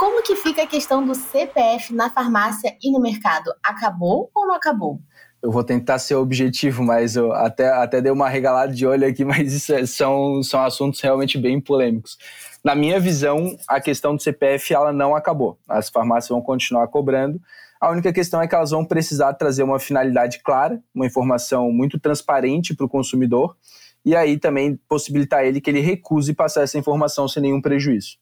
[0.00, 3.52] Como que fica a questão do CPF na farmácia e no mercado?
[3.62, 4.98] Acabou ou não acabou?
[5.42, 9.22] Eu vou tentar ser objetivo, mas eu até, até dei uma regalada de olho aqui,
[9.28, 12.16] mas isso é, são, são assuntos realmente bem polêmicos.
[12.64, 15.58] Na minha visão, a questão do CPF ela não acabou.
[15.68, 17.38] As farmácias vão continuar cobrando.
[17.78, 22.00] A única questão é que elas vão precisar trazer uma finalidade clara, uma informação muito
[22.00, 23.54] transparente para o consumidor,
[24.02, 28.16] e aí também possibilitar ele que ele recuse passar essa informação sem nenhum prejuízo.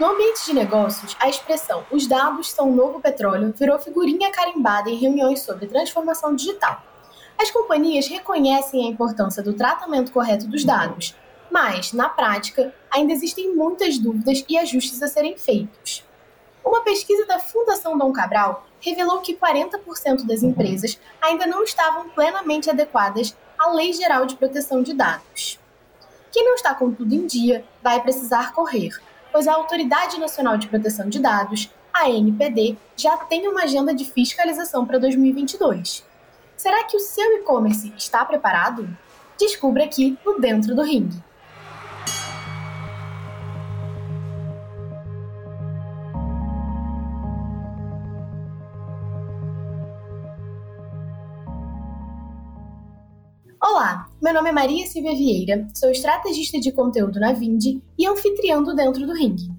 [0.00, 4.90] No ambiente de negócios, a expressão os dados são o novo petróleo virou figurinha carimbada
[4.90, 6.82] em reuniões sobre transformação digital.
[7.40, 11.14] As companhias reconhecem a importância do tratamento correto dos dados,
[11.48, 16.04] mas, na prática, ainda existem muitas dúvidas e ajustes a serem feitos.
[16.64, 22.68] Uma pesquisa da Fundação Dom Cabral revelou que 40% das empresas ainda não estavam plenamente
[22.68, 25.60] adequadas à Lei Geral de Proteção de Dados.
[26.32, 28.98] Quem não está com tudo em dia vai precisar correr,
[29.34, 34.04] pois a Autoridade Nacional de Proteção de Dados, a ANPD, já tem uma agenda de
[34.04, 36.04] fiscalização para 2022.
[36.56, 38.88] Será que o seu e-commerce está preparado?
[39.36, 41.20] Descubra aqui no Dentro do Ringue.
[53.74, 58.62] Olá, meu nome é Maria Silvia Vieira, sou estrategista de conteúdo na Vindi e anfitriã
[58.62, 59.50] do Dentro do Ringue.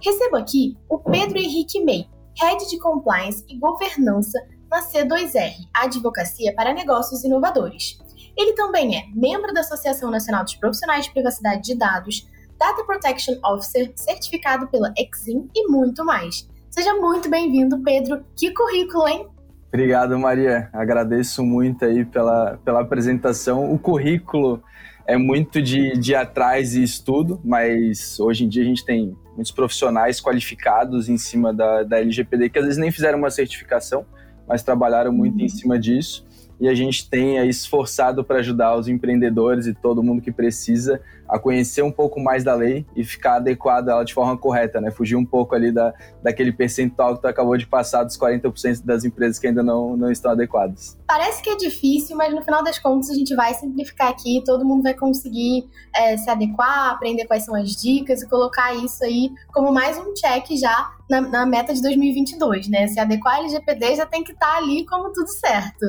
[0.00, 2.08] Recebo aqui o Pedro Henrique May,
[2.40, 7.98] Head de Compliance e Governança na C2R, Advocacia para Negócios Inovadores.
[8.36, 13.34] Ele também é membro da Associação Nacional dos Profissionais de Privacidade de Dados, Data Protection
[13.44, 16.48] Officer, certificado pela Exim e muito mais.
[16.70, 18.24] Seja muito bem-vindo, Pedro.
[18.36, 19.33] Que currículo, hein?
[19.74, 20.68] Obrigado, Maria.
[20.72, 23.72] Agradeço muito aí pela, pela apresentação.
[23.72, 24.62] O currículo
[25.04, 29.50] é muito de, de atrás e estudo, mas hoje em dia a gente tem muitos
[29.50, 34.06] profissionais qualificados em cima da, da LGPD que às vezes nem fizeram uma certificação,
[34.46, 36.24] mas trabalharam muito em cima disso
[36.60, 41.00] e a gente tem aí esforçado para ajudar os empreendedores e todo mundo que precisa
[41.28, 44.80] a conhecer um pouco mais da lei e ficar adequado a ela de forma correta,
[44.80, 44.90] né?
[44.90, 49.04] Fugir um pouco ali da, daquele percentual que tu acabou de passar dos 40% das
[49.04, 50.98] empresas que ainda não, não estão adequadas.
[51.06, 54.64] Parece que é difícil, mas no final das contas a gente vai simplificar aqui, todo
[54.64, 59.30] mundo vai conseguir é, se adequar, aprender quais são as dicas e colocar isso aí
[59.52, 62.86] como mais um check já na, na meta de 2022, né?
[62.88, 65.86] Se adequar ao LGPD já tem que estar tá ali como tudo certo.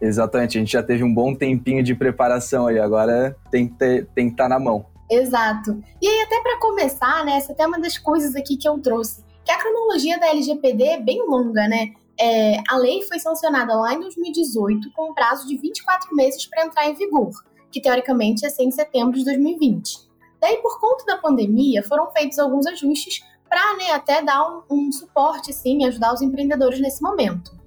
[0.00, 4.06] Exatamente, a gente já teve um bom tempinho de preparação aí, agora tem que, ter,
[4.14, 4.86] tem que estar tá na mão.
[5.10, 5.82] Exato.
[6.00, 8.78] E aí, até para começar, né, essa é até uma das coisas aqui que eu
[8.78, 11.92] trouxe, que a cronologia da LGPD é bem longa, né?
[12.18, 16.64] É, a lei foi sancionada lá em 2018 com um prazo de 24 meses para
[16.64, 17.30] entrar em vigor,
[17.72, 20.08] que teoricamente ia ser em setembro de 2020.
[20.40, 24.92] Daí, por conta da pandemia, foram feitos alguns ajustes para né, até dar um, um
[24.92, 27.58] suporte, sim, ajudar os empreendedores nesse momento.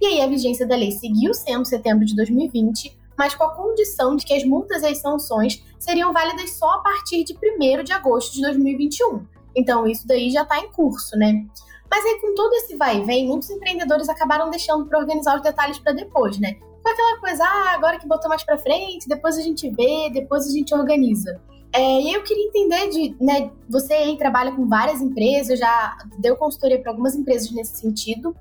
[0.00, 4.16] E aí a vigência da lei seguiu sendo setembro de 2020, mas com a condição
[4.16, 7.92] de que as multas e as sanções seriam válidas só a partir de 1 de
[7.92, 9.26] agosto de 2021.
[9.54, 11.44] Então isso daí já está em curso, né?
[11.90, 15.42] Mas aí com todo esse vai e vem, muitos empreendedores acabaram deixando para organizar os
[15.42, 16.54] detalhes para depois, né?
[16.82, 20.46] Com aquela coisa, ah, agora que botou mais para frente, depois a gente vê, depois
[20.46, 21.40] a gente organiza.
[21.72, 26.36] É, e eu queria entender de, né, você aí trabalha com várias empresas, já deu
[26.36, 28.34] consultoria para algumas empresas nesse sentido.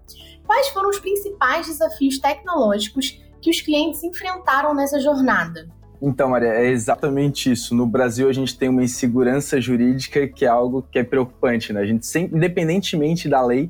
[0.45, 5.69] Quais foram os principais desafios tecnológicos que os clientes enfrentaram nessa jornada?
[6.01, 7.75] Então, Maria, é exatamente isso.
[7.75, 11.81] No Brasil, a gente tem uma insegurança jurídica que é algo que é preocupante, né?
[11.81, 13.69] A gente sempre, independentemente da lei,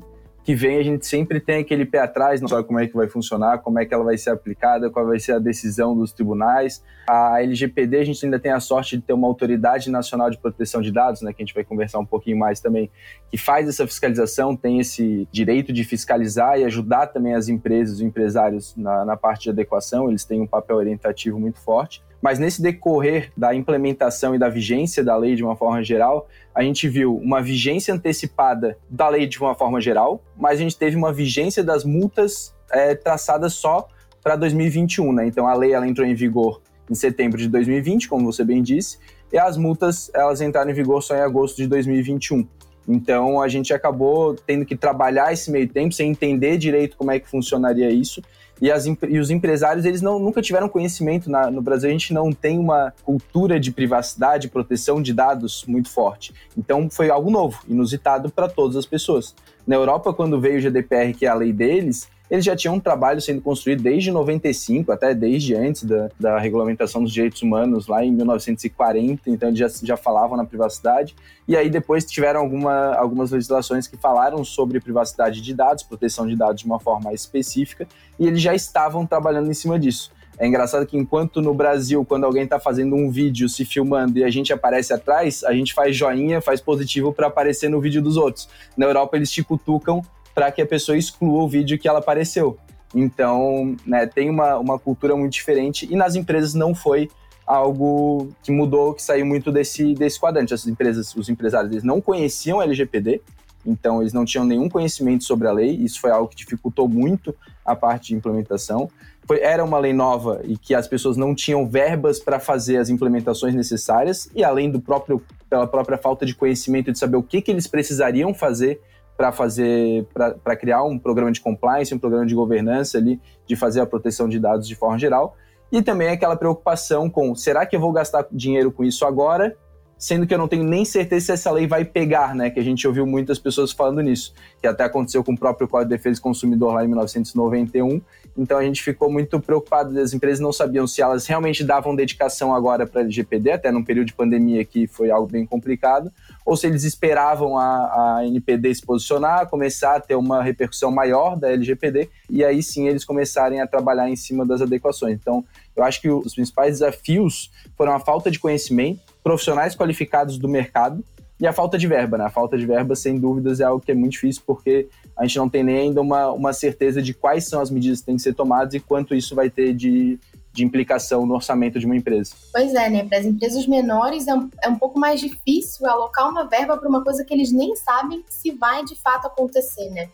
[0.50, 3.08] que vem, a gente sempre tem aquele pé atrás, não sabe como é que vai
[3.08, 6.82] funcionar, como é que ela vai ser aplicada, qual vai ser a decisão dos tribunais.
[7.08, 10.82] A LGPD, a gente ainda tem a sorte de ter uma autoridade nacional de proteção
[10.82, 12.90] de dados, né, que a gente vai conversar um pouquinho mais também,
[13.30, 18.02] que faz essa fiscalização, tem esse direito de fiscalizar e ajudar também as empresas, os
[18.02, 22.02] empresários na, na parte de adequação, eles têm um papel orientativo muito forte.
[22.22, 26.62] Mas nesse decorrer da implementação e da vigência da lei de uma forma geral, a
[26.62, 30.96] gente viu uma vigência antecipada da lei de uma forma geral, mas a gente teve
[30.96, 33.88] uma vigência das multas é, traçadas só
[34.22, 35.26] para 2021, né?
[35.26, 38.98] Então a lei ela entrou em vigor em setembro de 2020, como você bem disse,
[39.32, 42.46] e as multas elas entraram em vigor só em agosto de 2021.
[42.88, 47.20] Então a gente acabou tendo que trabalhar esse meio tempo sem entender direito como é
[47.20, 48.20] que funcionaria isso
[48.60, 51.30] e, as, e os empresários, eles não, nunca tiveram conhecimento.
[51.30, 55.88] Na, no Brasil, a gente não tem uma cultura de privacidade, proteção de dados muito
[55.88, 56.34] forte.
[56.56, 59.34] Então, foi algo novo, inusitado para todas as pessoas.
[59.66, 62.80] Na Europa, quando veio o GDPR, que é a lei deles, eles já tinham um
[62.80, 68.04] trabalho sendo construído desde 95, até desde antes da, da regulamentação dos direitos humanos, lá
[68.04, 71.16] em 1940, então eles já, já falavam na privacidade.
[71.48, 76.36] E aí depois tiveram alguma, algumas legislações que falaram sobre privacidade de dados, proteção de
[76.36, 77.88] dados de uma forma mais específica,
[78.18, 80.12] e eles já estavam trabalhando em cima disso.
[80.38, 84.24] É engraçado que enquanto no Brasil, quando alguém está fazendo um vídeo se filmando e
[84.24, 88.16] a gente aparece atrás, a gente faz joinha, faz positivo para aparecer no vídeo dos
[88.16, 88.48] outros.
[88.74, 90.02] Na Europa eles te cutucam
[90.34, 92.58] para que a pessoa exclua o vídeo que ela apareceu.
[92.94, 97.08] Então, né, tem uma, uma cultura muito diferente e nas empresas não foi
[97.46, 100.54] algo que mudou, que saiu muito desse, desse quadrante.
[100.54, 103.20] As empresas, os empresários, eles não conheciam LGPD,
[103.64, 107.34] então eles não tinham nenhum conhecimento sobre a lei, isso foi algo que dificultou muito
[107.64, 108.90] a parte de implementação
[109.30, 112.88] foi, era uma lei nova e que as pessoas não tinham verbas para fazer as
[112.88, 117.40] implementações necessárias e além do próprio pela própria falta de conhecimento de saber o que,
[117.40, 118.80] que eles precisariam fazer
[119.20, 123.82] para fazer para criar um programa de compliance, um programa de governança ali, de fazer
[123.82, 125.36] a proteção de dados de forma geral.
[125.70, 129.54] E também aquela preocupação com será que eu vou gastar dinheiro com isso agora
[130.00, 132.48] sendo que eu não tenho nem certeza se essa lei vai pegar, né?
[132.48, 135.90] Que a gente ouviu muitas pessoas falando nisso, que até aconteceu com o próprio Código
[135.90, 138.00] de Defesa do Consumidor lá em 1991.
[138.34, 142.54] Então a gente ficou muito preocupado, as empresas não sabiam se elas realmente davam dedicação
[142.54, 146.10] agora para LGPD, até num período de pandemia que foi algo bem complicado,
[146.44, 151.36] ou se eles esperavam a, a NPD se posicionar, começar a ter uma repercussão maior
[151.36, 155.14] da LGPD, e aí sim eles começarem a trabalhar em cima das adequações.
[155.14, 155.44] Então,
[155.76, 161.04] eu acho que os principais desafios foram a falta de conhecimento, profissionais qualificados do mercado
[161.40, 162.24] e a falta de verba, né?
[162.24, 165.38] A falta de verba, sem dúvidas, é algo que é muito difícil porque a gente
[165.38, 168.22] não tem nem ainda uma, uma certeza de quais são as medidas que têm que
[168.22, 170.18] ser tomadas e quanto isso vai ter de,
[170.52, 172.34] de implicação no orçamento de uma empresa.
[172.52, 173.04] Pois é, né?
[173.04, 176.88] Para as empresas menores é um, é um pouco mais difícil alocar uma verba para
[176.88, 180.10] uma coisa que eles nem sabem se vai de fato acontecer, né?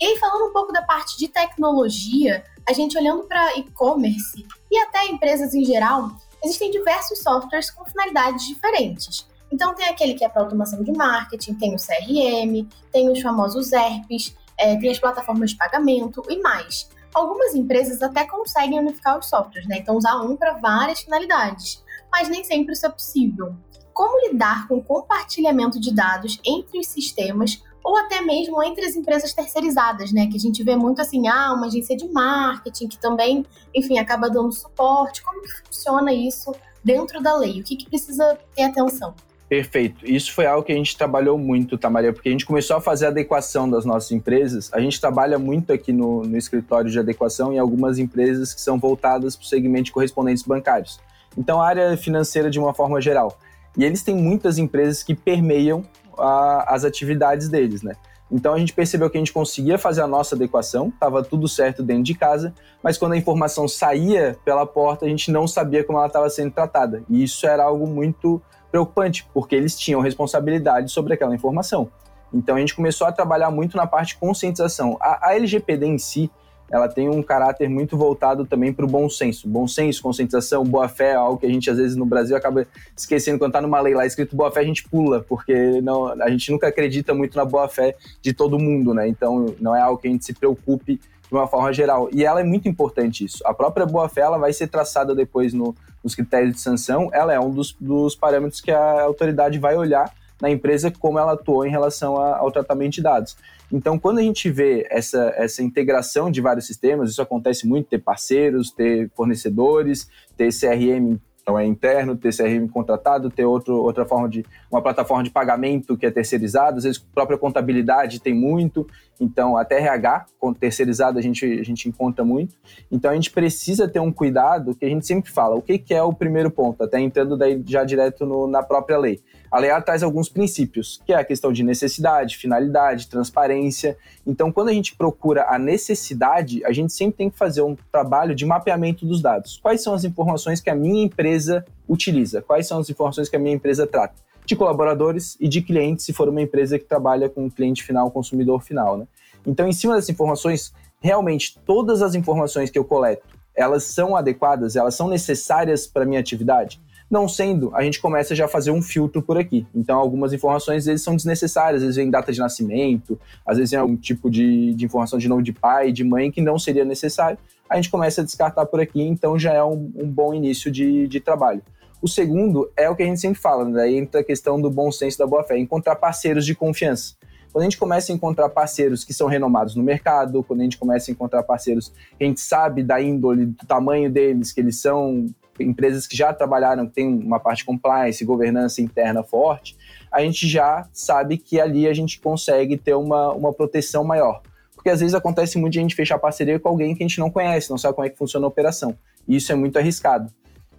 [0.00, 4.78] E aí, falando um pouco da parte de tecnologia, a gente olhando para e-commerce e
[4.78, 6.10] até empresas em geral,
[6.42, 9.26] existem diversos softwares com finalidades diferentes.
[9.52, 13.70] Então tem aquele que é para automação de marketing, tem o CRM, tem os famosos
[13.70, 16.88] ERPs, é, tem as plataformas de pagamento e mais.
[17.14, 19.78] Algumas empresas até conseguem unificar os softwares, né?
[19.78, 23.54] Então usar um para várias finalidades, mas nem sempre isso é possível.
[23.92, 28.94] Como lidar com o compartilhamento de dados entre os sistemas ou até mesmo entre as
[28.94, 30.26] empresas terceirizadas, né?
[30.28, 33.44] Que a gente vê muito assim, ah, uma agência de marketing que também,
[33.74, 35.22] enfim, acaba dando suporte.
[35.22, 37.60] Como que funciona isso dentro da lei?
[37.60, 39.14] O que, que precisa ter atenção?
[39.52, 40.10] Perfeito.
[40.10, 42.10] Isso foi algo que a gente trabalhou muito, tá, Maria?
[42.10, 44.72] Porque a gente começou a fazer a adequação das nossas empresas.
[44.72, 48.78] A gente trabalha muito aqui no, no escritório de adequação em algumas empresas que são
[48.78, 50.98] voltadas para o segmento de correspondentes bancários.
[51.36, 53.36] Então, a área financeira de uma forma geral.
[53.76, 55.84] E eles têm muitas empresas que permeiam
[56.16, 57.94] a, as atividades deles, né?
[58.30, 61.82] Então a gente percebeu que a gente conseguia fazer a nossa adequação, estava tudo certo
[61.82, 65.98] dentro de casa, mas quando a informação saía pela porta, a gente não sabia como
[65.98, 67.02] ela estava sendo tratada.
[67.10, 68.40] E isso era algo muito
[68.72, 71.90] preocupante, porque eles tinham responsabilidade sobre aquela informação.
[72.32, 74.96] Então a gente começou a trabalhar muito na parte de conscientização.
[74.98, 76.30] A, a LGPD em si,
[76.70, 79.46] ela tem um caráter muito voltado também para o bom senso.
[79.46, 82.66] Bom senso, conscientização, boa-fé é algo que a gente, às vezes, no Brasil acaba
[82.96, 83.38] esquecendo.
[83.38, 86.68] Quando está numa lei lá escrito boa-fé, a gente pula, porque não, a gente nunca
[86.68, 89.06] acredita muito na boa-fé de todo mundo, né?
[89.06, 92.08] Então, não é algo que a gente se preocupe de uma forma geral.
[92.10, 93.46] E ela é muito importante isso.
[93.46, 97.10] A própria boa-fé, ela vai ser traçada depois no, nos critérios de sanção.
[97.12, 101.34] Ela é um dos, dos parâmetros que a autoridade vai olhar na empresa como ela
[101.34, 103.36] atuou em relação a, ao tratamento de dados.
[103.70, 108.00] Então, quando a gente vê essa, essa integração de vários sistemas, isso acontece muito, ter
[108.00, 114.28] parceiros, ter fornecedores, ter CRM então é interno, ter CRM contratado, ter outro, outra forma
[114.28, 118.86] de uma plataforma de pagamento que é terceirizada, às vezes própria contabilidade tem muito,
[119.20, 120.26] então até RH
[120.58, 122.54] terceirizado a gente, a gente encontra muito.
[122.90, 125.92] Então a gente precisa ter um cuidado que a gente sempre fala, o que, que
[125.92, 129.20] é o primeiro ponto, até entrando daí já direto no, na própria lei.
[129.52, 133.98] A lei traz alguns princípios, que é a questão de necessidade, finalidade, transparência.
[134.26, 138.34] Então, quando a gente procura a necessidade, a gente sempre tem que fazer um trabalho
[138.34, 139.60] de mapeamento dos dados.
[139.62, 142.40] Quais são as informações que a minha empresa utiliza?
[142.40, 144.14] Quais são as informações que a minha empresa trata?
[144.46, 148.62] De colaboradores e de clientes, se for uma empresa que trabalha com cliente final, consumidor
[148.62, 149.06] final, né?
[149.46, 154.76] Então, em cima dessas informações, realmente todas as informações que eu coleto, elas são adequadas,
[154.76, 156.80] elas são necessárias para minha atividade?
[157.12, 159.66] Não sendo, a gente começa já a fazer um filtro por aqui.
[159.74, 163.72] Então, algumas informações às vezes são desnecessárias, às vezes vem data de nascimento, às vezes
[163.72, 166.86] vem algum tipo de, de informação de nome de pai, de mãe, que não seria
[166.86, 167.36] necessário.
[167.68, 171.06] A gente começa a descartar por aqui, então já é um, um bom início de,
[171.06, 171.60] de trabalho.
[172.00, 173.72] O segundo é o que a gente sempre fala, né?
[173.74, 177.14] daí entra a questão do bom senso da boa fé, encontrar parceiros de confiança.
[177.52, 180.78] Quando a gente começa a encontrar parceiros que são renomados no mercado, quando a gente
[180.78, 184.80] começa a encontrar parceiros que a gente sabe da índole, do tamanho deles, que eles
[184.80, 185.26] são
[185.60, 189.76] empresas que já trabalharam, que tem uma parte compliance, governança interna forte,
[190.10, 194.42] a gente já sabe que ali a gente consegue ter uma, uma proteção maior.
[194.74, 197.20] Porque às vezes acontece muito de a gente fechar parceria com alguém que a gente
[197.20, 198.96] não conhece, não sabe como é que funciona a operação.
[199.28, 200.30] E isso é muito arriscado.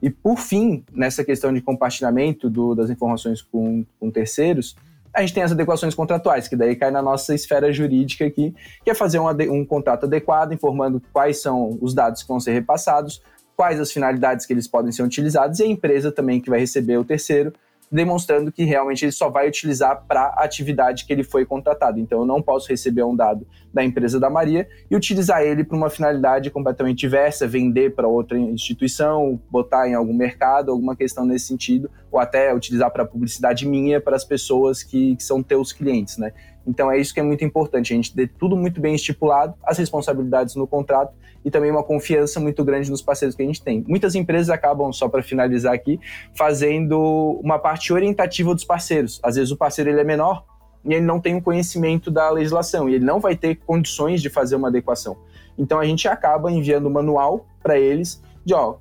[0.01, 4.75] E por fim, nessa questão de compartilhamento do, das informações com, com terceiros,
[5.13, 8.53] a gente tem as adequações contratuais, que daí cai na nossa esfera jurídica aqui,
[8.83, 12.51] que é fazer um, um contrato adequado, informando quais são os dados que vão ser
[12.51, 13.21] repassados,
[13.55, 16.97] quais as finalidades que eles podem ser utilizados e a empresa também que vai receber
[16.97, 17.53] o terceiro,
[17.93, 21.99] demonstrando que realmente ele só vai utilizar para a atividade que ele foi contratado.
[21.99, 25.77] Então eu não posso receber um dado da empresa da Maria e utilizar ele para
[25.77, 31.45] uma finalidade completamente diversa, vender para outra instituição, botar em algum mercado, alguma questão nesse
[31.45, 36.17] sentido, ou até utilizar para publicidade minha para as pessoas que, que são teus clientes,
[36.17, 36.33] né?
[36.65, 39.77] Então é isso que é muito importante, a gente ter tudo muito bem estipulado, as
[39.77, 43.83] responsabilidades no contrato e também uma confiança muito grande nos parceiros que a gente tem.
[43.87, 45.99] Muitas empresas acabam, só para finalizar aqui,
[46.33, 49.19] fazendo uma parte orientativa dos parceiros.
[49.21, 50.45] Às vezes o parceiro ele é menor
[50.85, 54.21] e ele não tem o um conhecimento da legislação e ele não vai ter condições
[54.21, 55.17] de fazer uma adequação.
[55.57, 58.75] Então a gente acaba enviando um manual para eles de, ó,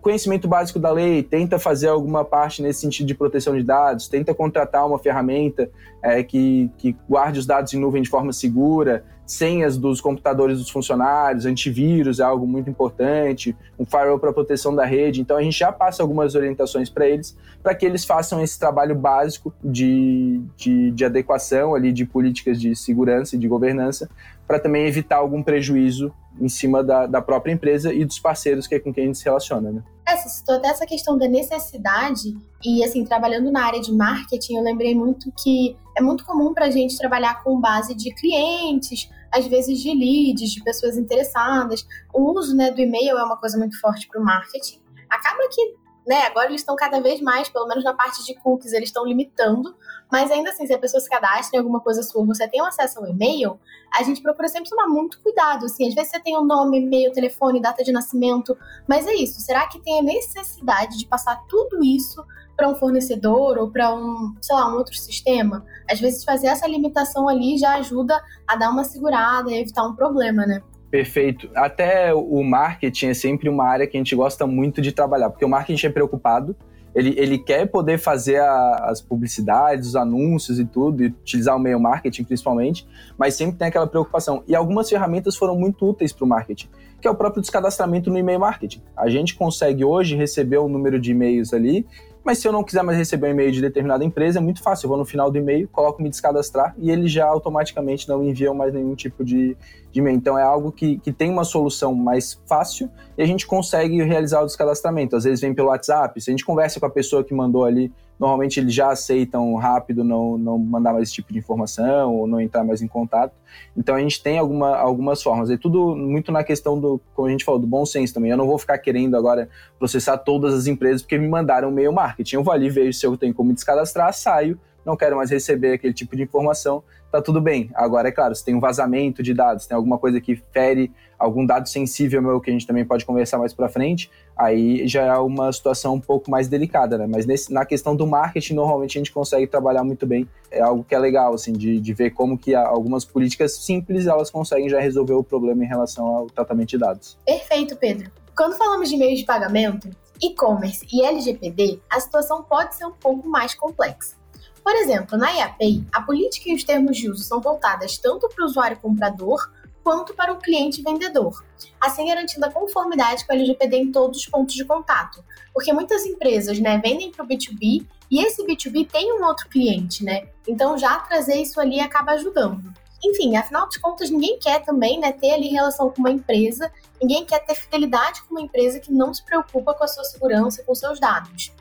[0.00, 4.34] conhecimento básico da lei, tenta fazer alguma parte nesse sentido de proteção de dados, tenta
[4.34, 5.70] contratar uma ferramenta
[6.02, 10.70] é, que, que guarde os dados em nuvem de forma segura, senhas dos computadores dos
[10.70, 15.20] funcionários, antivírus é algo muito importante, um firewall para proteção da rede.
[15.20, 18.94] Então a gente já passa algumas orientações para eles, para que eles façam esse trabalho
[18.94, 24.08] básico de, de, de, adequação ali de políticas de segurança e de governança,
[24.46, 28.74] para também evitar algum prejuízo em cima da, da própria empresa e dos parceiros que
[28.74, 29.82] é com quem a gente se relaciona, né?
[30.06, 34.56] É, você citou até essa questão da necessidade e, assim, trabalhando na área de marketing,
[34.56, 39.10] eu lembrei muito que é muito comum para a gente trabalhar com base de clientes,
[39.30, 41.86] às vezes de leads, de pessoas interessadas.
[42.14, 44.80] O uso né, do e-mail é uma coisa muito forte para o marketing.
[45.10, 45.74] Acaba que
[46.08, 49.04] né, agora eles estão cada vez mais, pelo menos na parte de cookies, eles estão
[49.04, 49.76] limitando,
[50.10, 52.64] mas ainda assim, se a pessoa se cadastra em alguma coisa sua, você tem um
[52.64, 53.60] acesso ao e-mail,
[53.92, 56.78] a gente procura sempre tomar muito cuidado, assim, às vezes você tem o um nome,
[56.80, 58.56] e-mail, telefone, data de nascimento,
[58.88, 62.24] mas é isso, será que tem a necessidade de passar tudo isso
[62.56, 65.62] para um fornecedor ou para um, sei lá, um outro sistema?
[65.88, 69.94] Às vezes fazer essa limitação ali já ajuda a dar uma segurada e evitar um
[69.94, 70.62] problema, né?
[70.90, 71.50] Perfeito.
[71.54, 75.44] Até o marketing é sempre uma área que a gente gosta muito de trabalhar, porque
[75.44, 76.56] o marketing é preocupado,
[76.94, 81.58] ele, ele quer poder fazer a, as publicidades, os anúncios e tudo, e utilizar o
[81.58, 84.42] meio marketing principalmente, mas sempre tem aquela preocupação.
[84.48, 86.68] E algumas ferramentas foram muito úteis para o marketing,
[87.00, 88.82] que é o próprio descadastramento no e-mail marketing.
[88.96, 91.86] A gente consegue hoje receber um número de e-mails ali
[92.28, 94.84] mas se eu não quiser mais receber um e-mail de determinada empresa, é muito fácil.
[94.84, 98.52] Eu vou no final do e-mail, coloco me descadastrar e ele já automaticamente não envia
[98.52, 99.56] mais nenhum tipo de,
[99.90, 100.14] de e-mail.
[100.14, 104.42] Então é algo que, que tem uma solução mais fácil e a gente consegue realizar
[104.42, 105.16] o descadastramento.
[105.16, 107.90] Às vezes vem pelo WhatsApp, se a gente conversa com a pessoa que mandou ali
[108.18, 112.40] normalmente eles já aceitam rápido não, não mandar mais esse tipo de informação ou não
[112.40, 113.32] entrar mais em contato.
[113.76, 115.50] Então a gente tem alguma, algumas formas.
[115.50, 118.30] É tudo muito na questão do, como a gente falou, do bom senso também.
[118.30, 119.48] Eu não vou ficar querendo agora
[119.78, 122.36] processar todas as empresas porque me mandaram e-mail marketing.
[122.36, 125.92] Eu vou ali, vejo se eu tenho como descadastrar, saio, não quero mais receber aquele
[125.92, 126.82] tipo de informação,
[127.12, 127.70] tá tudo bem.
[127.74, 131.44] Agora, é claro, se tem um vazamento de dados, tem alguma coisa que fere algum
[131.44, 135.18] dado sensível meu que a gente também pode conversar mais para frente, aí já é
[135.18, 137.06] uma situação um pouco mais delicada, né?
[137.08, 140.28] Mas nesse, na questão do marketing, normalmente a gente consegue trabalhar muito bem.
[140.50, 144.30] É algo que é legal, assim, de, de ver como que algumas políticas simples, elas
[144.30, 147.18] conseguem já resolver o problema em relação ao tratamento de dados.
[147.26, 148.10] Perfeito, Pedro.
[148.36, 149.90] Quando falamos de meios de pagamento,
[150.22, 154.16] e-commerce e LGPD, a situação pode ser um pouco mais complexa.
[154.62, 158.44] Por exemplo, na IAPI, a política e os termos de uso são voltadas tanto para
[158.44, 159.50] o usuário comprador
[159.82, 161.44] quanto para o cliente vendedor,
[161.80, 165.24] assim garantindo a conformidade com a LGPD em todos os pontos de contato.
[165.52, 170.04] Porque muitas empresas né, vendem para o B2B e esse B2B tem um outro cliente,
[170.04, 170.28] né?
[170.46, 172.72] Então já trazer isso ali acaba ajudando.
[173.04, 177.24] Enfim, afinal de contas, ninguém quer também né, ter ali relação com uma empresa, ninguém
[177.24, 180.74] quer ter fidelidade com uma empresa que não se preocupa com a sua segurança, com
[180.74, 181.52] seus dados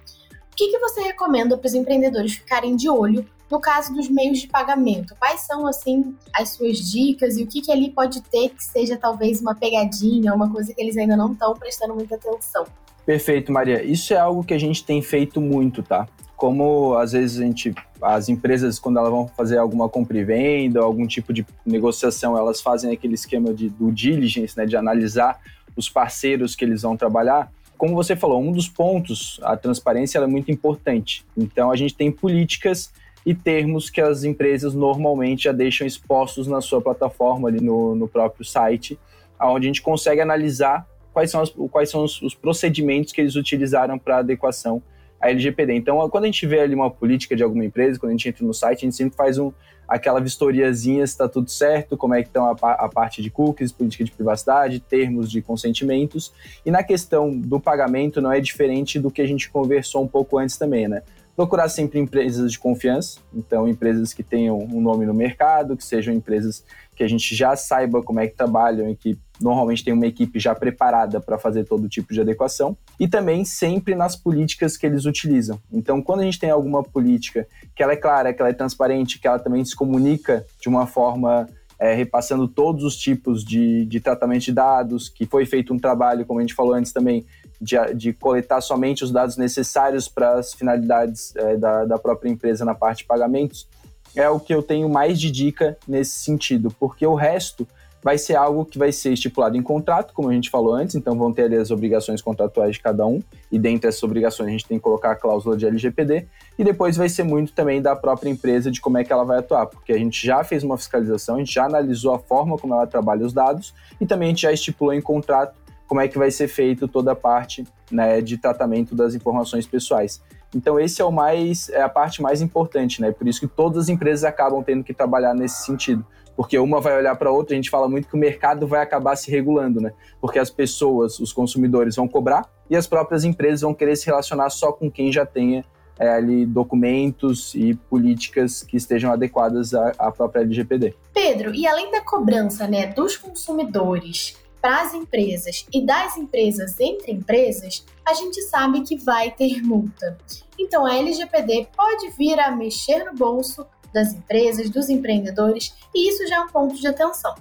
[0.57, 4.47] que, que você recomenda para os empreendedores ficarem de olho no caso dos meios de
[4.47, 5.15] pagamento?
[5.17, 8.97] Quais são, assim, as suas dicas e o que, que ali pode ter que seja
[8.97, 12.65] talvez uma pegadinha, uma coisa que eles ainda não estão prestando muita atenção?
[13.05, 13.83] Perfeito, Maria.
[13.83, 16.07] Isso é algo que a gente tem feito muito, tá?
[16.35, 20.81] Como às vezes a gente, as empresas, quando elas vão fazer alguma compra e venda,
[20.81, 25.39] algum tipo de negociação, elas fazem aquele esquema de due diligence, né, de analisar
[25.75, 30.25] os parceiros que eles vão trabalhar como você falou, um dos pontos, a transparência é
[30.25, 31.23] muito importante.
[31.37, 32.91] Então, a gente tem políticas
[33.27, 38.07] e termos que as empresas normalmente já deixam expostos na sua plataforma ali no, no
[38.07, 38.97] próprio site,
[39.37, 43.35] onde a gente consegue analisar quais são, as, quais são os, os procedimentos que eles
[43.35, 44.81] utilizaram para adequação
[45.19, 45.73] à LGPD.
[45.73, 48.45] Então, quando a gente vê ali uma política de alguma empresa, quando a gente entra
[48.45, 49.51] no site, a gente sempre faz um,
[49.85, 53.73] aquela vistoriazinha se está tudo certo, como é que estão a, a, parte de cookies,
[53.73, 56.31] política de privacidade, termos de consentimentos.
[56.65, 60.37] E na questão do pagamento não é diferente do que a gente conversou um pouco
[60.37, 61.03] antes também, né?
[61.37, 66.11] Procurar sempre empresas de confiança, então empresas que tenham um nome no mercado, que sejam
[66.11, 66.65] empresas
[66.95, 70.39] que a gente já saiba como é que trabalham e que normalmente tem uma equipe
[70.39, 75.05] já preparada para fazer todo tipo de adequação, e também sempre nas políticas que eles
[75.05, 75.61] utilizam.
[75.71, 79.19] Então, quando a gente tem alguma política que ela é clara, que ela é transparente,
[79.19, 83.99] que ela também se comunica de uma forma é, repassando todos os tipos de, de
[83.99, 87.27] tratamento de dados, que foi feito um trabalho, como a gente falou antes também,
[87.59, 92.63] de, de coletar somente os dados necessários para as finalidades é, da, da própria empresa
[92.63, 93.67] na parte de pagamentos,
[94.15, 97.67] é o que eu tenho mais de dica nesse sentido, porque o resto
[98.03, 101.17] vai ser algo que vai ser estipulado em contrato, como a gente falou antes, então
[101.17, 103.21] vão ter ali as obrigações contratuais de cada um,
[103.51, 106.25] e dentre essas obrigações a gente tem que colocar a cláusula de LGPD,
[106.57, 109.39] e depois vai ser muito também da própria empresa de como é que ela vai
[109.39, 112.73] atuar, porque a gente já fez uma fiscalização, a gente já analisou a forma como
[112.73, 115.56] ela trabalha os dados, e também a gente já estipulou em contrato
[115.87, 120.21] como é que vai ser feito toda a parte né, de tratamento das informações pessoais.
[120.55, 123.11] Então esse é o mais é a parte mais importante, né?
[123.11, 126.97] Por isso que todas as empresas acabam tendo que trabalhar nesse sentido, porque uma vai
[126.97, 127.53] olhar para a outra.
[127.53, 129.91] A gente fala muito que o mercado vai acabar se regulando, né?
[130.21, 134.49] Porque as pessoas, os consumidores vão cobrar e as próprias empresas vão querer se relacionar
[134.49, 135.65] só com quem já tenha
[135.99, 140.95] é, ali documentos e políticas que estejam adequadas à, à própria LGPD.
[141.13, 147.11] Pedro, e além da cobrança, né, dos consumidores, para as empresas e das empresas entre
[147.11, 150.17] empresas, a gente sabe que vai ter multa.
[150.59, 156.27] Então a LGPD pode vir a mexer no bolso das empresas, dos empreendedores, e isso
[156.27, 157.33] já é um ponto de atenção.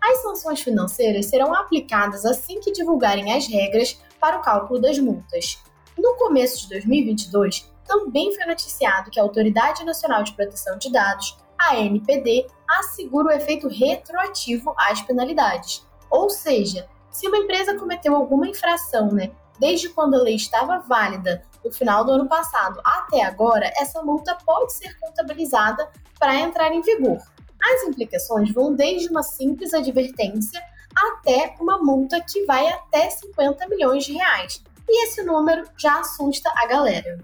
[0.00, 5.58] As sanções financeiras serão aplicadas assim que divulgarem as regras para o cálculo das multas.
[5.96, 11.36] No começo de 2022, também foi noticiado que a Autoridade Nacional de Proteção de Dados,
[11.58, 15.87] a ANPD, assegura o efeito retroativo às penalidades.
[16.10, 21.42] Ou seja, se uma empresa cometeu alguma infração, né, desde quando a lei estava válida,
[21.64, 26.80] no final do ano passado até agora, essa multa pode ser contabilizada para entrar em
[26.80, 27.18] vigor.
[27.60, 30.62] As implicações vão desde uma simples advertência
[30.96, 34.62] até uma multa que vai até 50 milhões de reais.
[34.88, 37.18] E esse número já assusta a galera.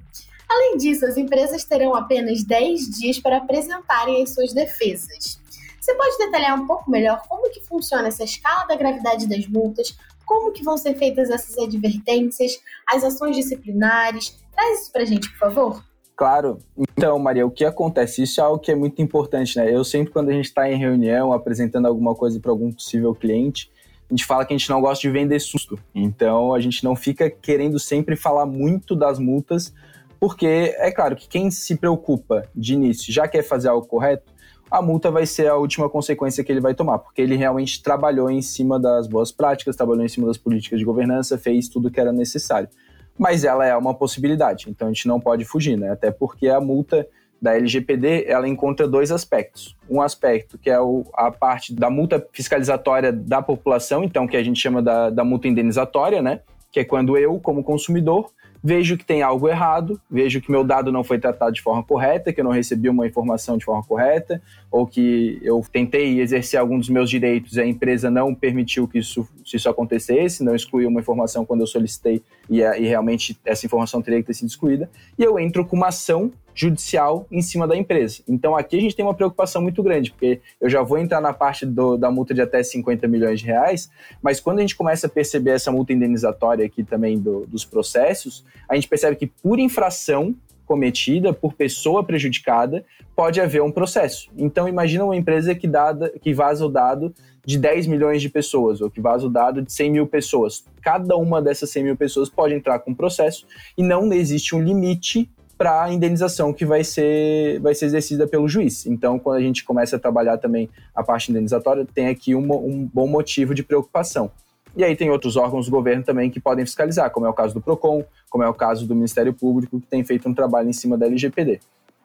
[0.48, 5.40] Além disso, as empresas terão apenas 10 dias para apresentarem as suas defesas.
[5.84, 9.94] Você pode detalhar um pouco melhor como que funciona essa escala da gravidade das multas,
[10.24, 14.34] como que vão ser feitas essas advertências, as ações disciplinares?
[14.50, 15.84] Traz isso pra gente, por favor.
[16.16, 16.58] Claro.
[16.74, 18.22] Então, Maria, o que acontece?
[18.22, 19.70] Isso é algo que é muito importante, né?
[19.70, 23.70] Eu sempre, quando a gente está em reunião, apresentando alguma coisa para algum possível cliente,
[24.08, 25.78] a gente fala que a gente não gosta de vender susto.
[25.94, 29.70] Então, a gente não fica querendo sempre falar muito das multas,
[30.18, 34.32] porque é claro que quem se preocupa de início já quer fazer algo correto,
[34.74, 38.28] a multa vai ser a última consequência que ele vai tomar, porque ele realmente trabalhou
[38.28, 42.00] em cima das boas práticas, trabalhou em cima das políticas de governança, fez tudo que
[42.00, 42.68] era necessário.
[43.16, 45.92] Mas ela é uma possibilidade, então a gente não pode fugir, né?
[45.92, 47.06] Até porque a multa
[47.40, 49.76] da LGPD, ela encontra dois aspectos.
[49.88, 54.42] Um aspecto que é o, a parte da multa fiscalizatória da população, então que a
[54.42, 56.40] gente chama da, da multa indenizatória, né?
[56.72, 58.28] Que é quando eu, como consumidor,
[58.64, 62.32] vejo que tem algo errado, vejo que meu dado não foi tratado de forma correta,
[62.32, 66.78] que eu não recebi uma informação de forma correta, ou que eu tentei exercer algum
[66.78, 70.88] dos meus direitos e a empresa não permitiu que isso, que isso acontecesse, não excluiu
[70.88, 74.88] uma informação quando eu solicitei e, e realmente essa informação teria que ter sido excluída,
[75.18, 78.22] e eu entro com uma ação judicial em cima da empresa.
[78.28, 81.32] Então aqui a gente tem uma preocupação muito grande, porque eu já vou entrar na
[81.32, 83.90] parte do, da multa de até 50 milhões de reais,
[84.22, 88.44] mas quando a gente começa a perceber essa multa indenizatória aqui também do, dos processos,
[88.68, 94.30] a gente percebe que por infração cometida, por pessoa prejudicada, pode haver um processo.
[94.36, 97.14] Então imagina uma empresa que, dada, que vaza o dado
[97.44, 100.64] de 10 milhões de pessoas, ou que vaza o dado de 100 mil pessoas.
[100.80, 104.62] Cada uma dessas 100 mil pessoas pode entrar com um processo e não existe um
[104.62, 108.86] limite para a indenização que vai ser, vai ser exercida pelo juiz.
[108.86, 112.88] Então, quando a gente começa a trabalhar também a parte indenizatória, tem aqui um, um
[112.92, 114.30] bom motivo de preocupação.
[114.76, 117.54] E aí tem outros órgãos do governo também que podem fiscalizar, como é o caso
[117.54, 120.72] do PROCON, como é o caso do Ministério Público, que tem feito um trabalho em
[120.72, 121.60] cima da LGPD.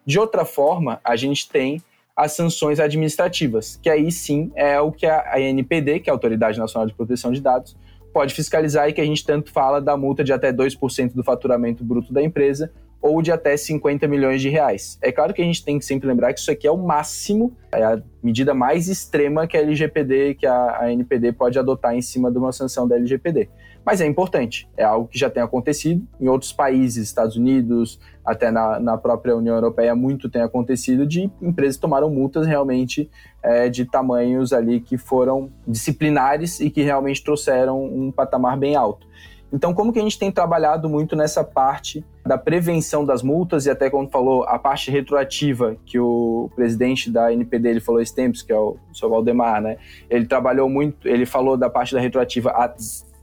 [0.05, 1.81] De outra forma, a gente tem
[2.15, 6.59] as sanções administrativas, que aí sim é o que a ANPD, que é a Autoridade
[6.59, 7.75] Nacional de Proteção de Dados,
[8.13, 11.83] pode fiscalizar e que a gente tanto fala da multa de até 2% do faturamento
[11.83, 14.97] bruto da empresa ou de até 50 milhões de reais.
[15.01, 17.55] É claro que a gente tem que sempre lembrar que isso aqui é o máximo,
[17.71, 22.01] é a medida mais extrema que a LGPD, que a, a NPD pode adotar em
[22.01, 23.49] cima de uma sanção da LGPD.
[23.85, 28.51] Mas é importante, é algo que já tem acontecido em outros países, Estados Unidos, até
[28.51, 33.09] na, na própria União Europeia, muito tem acontecido de empresas tomaram multas realmente
[33.41, 39.07] é, de tamanhos ali que foram disciplinares e que realmente trouxeram um patamar bem alto.
[39.51, 43.71] Então, como que a gente tem trabalhado muito nessa parte da prevenção das multas e
[43.71, 48.43] até quando falou a parte retroativa que o presidente da NPD ele falou esse tempos,
[48.43, 49.09] que é o Sr.
[49.09, 49.77] Valdemar, né?
[50.07, 52.53] Ele trabalhou muito, ele falou da parte da retroativa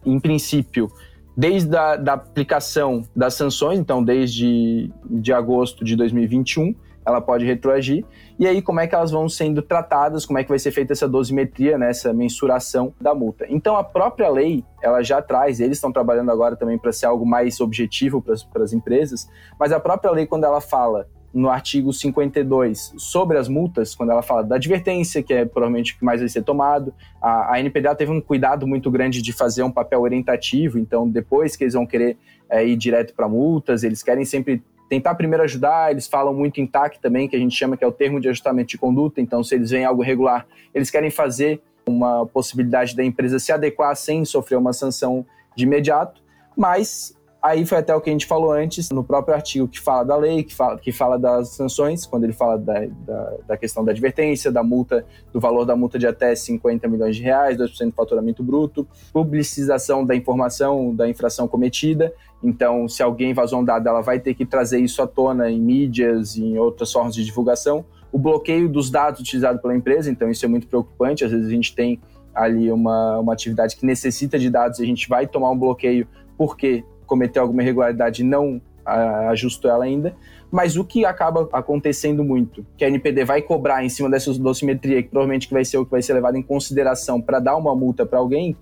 [0.04, 0.90] em princípio
[1.36, 6.74] desde a da aplicação das sanções, então desde de agosto de 2021,
[7.06, 8.04] ela pode retroagir.
[8.38, 10.92] E aí, como é que elas vão sendo tratadas, como é que vai ser feita
[10.92, 13.46] essa dosimetria, né, essa mensuração da multa.
[13.48, 17.24] Então, a própria lei, ela já traz, eles estão trabalhando agora também para ser algo
[17.24, 22.94] mais objetivo para as empresas, mas a própria lei, quando ela fala no artigo 52
[22.96, 26.28] sobre as multas, quando ela fala da advertência, que é provavelmente o que mais vai
[26.30, 30.78] ser tomado, a, a NPDA teve um cuidado muito grande de fazer um papel orientativo,
[30.78, 32.16] então depois que eles vão querer
[32.48, 36.66] é, ir direto para multas, eles querem sempre tentar primeiro ajudar, eles falam muito em
[36.66, 39.42] TAC também, que a gente chama que é o termo de ajustamento de conduta, então
[39.42, 44.24] se eles veem algo regular, eles querem fazer uma possibilidade da empresa se adequar sem
[44.24, 46.22] sofrer uma sanção de imediato,
[46.56, 50.04] mas Aí foi até o que a gente falou antes, no próprio artigo que fala
[50.04, 53.84] da lei, que fala, que fala das sanções, quando ele fala da, da, da, questão
[53.84, 57.90] da advertência, da multa, do valor da multa de até 50 milhões de reais, 2%
[57.90, 62.12] do faturamento bruto, publicização da informação da infração cometida.
[62.42, 65.60] Então, se alguém vazou um dado, ela vai ter que trazer isso à tona em
[65.60, 67.84] mídias e em outras formas de divulgação.
[68.12, 71.24] O bloqueio dos dados utilizados pela empresa, então isso é muito preocupante.
[71.24, 72.00] Às vezes a gente tem
[72.34, 76.06] ali uma, uma atividade que necessita de dados e a gente vai tomar um bloqueio
[76.36, 78.60] porque cometeu alguma irregularidade e não
[79.30, 80.14] ajustou ela ainda.
[80.50, 85.02] Mas o que acaba acontecendo muito, que a NPD vai cobrar em cima dessa dosimetria,
[85.02, 88.06] que provavelmente vai ser o que vai ser levado em consideração para dar uma multa
[88.06, 88.56] para alguém,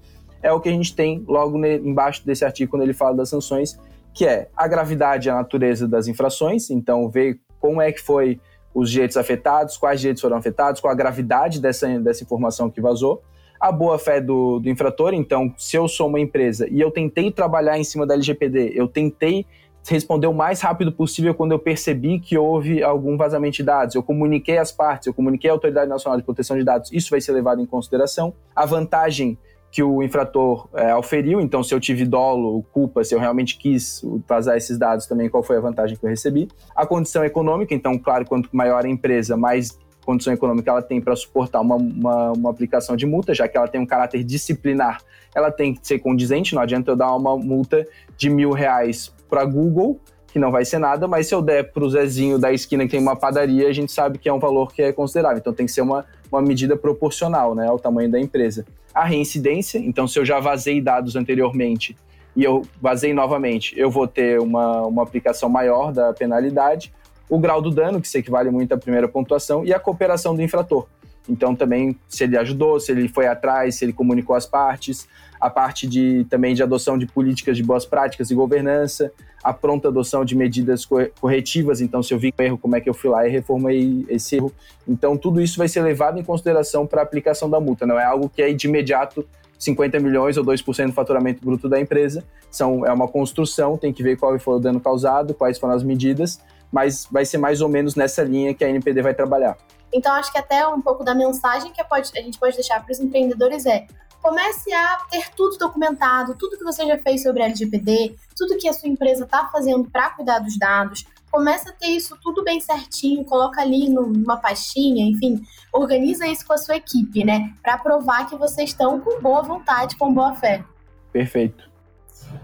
[0.45, 3.81] é o que a gente tem logo embaixo desse artigo quando ele fala das sanções,
[4.13, 8.39] que é a gravidade e a natureza das infrações, então ver como é que foi
[8.75, 13.23] os direitos afetados, quais direitos foram afetados, qual a gravidade dessa, dessa informação que vazou,
[13.59, 15.15] a boa fé do, do infrator.
[15.15, 18.87] Então, se eu sou uma empresa e eu tentei trabalhar em cima da LGPD, eu
[18.87, 19.47] tentei
[19.89, 23.95] responder o mais rápido possível quando eu percebi que houve algum vazamento de dados.
[23.95, 26.93] Eu comuniquei as partes, eu comuniquei à Autoridade Nacional de Proteção de Dados.
[26.93, 28.35] Isso vai ser levado em consideração.
[28.55, 29.39] A vantagem
[29.75, 34.05] que o infrator é, auferiu, então se eu tive dolo, culpa, se eu realmente quis
[34.25, 36.47] vazar esses dados também, qual foi a vantagem que eu recebi.
[36.77, 41.17] A condição econômica, então, claro, quanto maior a empresa, mais condição econômica ela tem para
[41.17, 45.03] suportar uma, uma, uma, aplicação de multa, já que ela tem um caráter disciplinar,
[45.35, 47.85] ela tem que ser condizente, não adianta eu dar uma multa
[48.17, 51.83] de mil reais para Google, que não vai ser nada, mas se eu der para
[51.83, 54.73] o Zezinho da esquina que tem uma padaria, a gente sabe que é um valor
[54.73, 58.21] que é considerável, então tem que ser uma, uma medida proporcional né, ao tamanho da
[58.21, 58.65] empresa.
[58.95, 61.97] A reincidência, então se eu já vazei dados anteriormente
[62.37, 66.93] e eu vazei novamente, eu vou ter uma, uma aplicação maior da penalidade,
[67.29, 70.43] o grau do dano, que se equivale muito à primeira pontuação, e a cooperação do
[70.43, 70.87] infrator.
[71.29, 75.09] Então, também, se ele ajudou, se ele foi atrás, se ele comunicou as partes,
[75.41, 79.89] a parte de, também de adoção de políticas de boas práticas e governança, a pronta
[79.89, 80.87] adoção de medidas
[81.21, 81.81] corretivas.
[81.81, 84.37] Então, se eu vi um erro, como é que eu fui lá e reformei esse
[84.37, 84.53] erro.
[84.87, 87.87] Então, tudo isso vai ser levado em consideração para a aplicação da multa.
[87.87, 89.27] Não é algo que é de imediato
[89.59, 92.25] 50 milhões ou 2% do faturamento bruto da empresa.
[92.51, 95.83] São, é uma construção, tem que ver qual foi o dano causado, quais foram as
[95.83, 96.41] medidas
[96.75, 99.57] mas vai ser mais ou menos nessa linha que a NPD vai trabalhar.
[99.95, 102.99] Então, acho que até um pouco da mensagem que a gente pode deixar para os
[102.99, 103.87] empreendedores é
[104.21, 108.73] comece a ter tudo documentado, tudo que você já fez sobre LGPD, tudo que a
[108.73, 111.05] sua empresa está fazendo para cuidar dos dados.
[111.31, 116.55] Comece a ter isso tudo bem certinho, coloca ali numa pastinha, enfim, organiza isso com
[116.55, 117.53] a sua equipe, né?
[117.63, 120.65] Para provar que vocês estão com boa vontade, com boa fé.
[121.13, 121.74] Perfeito.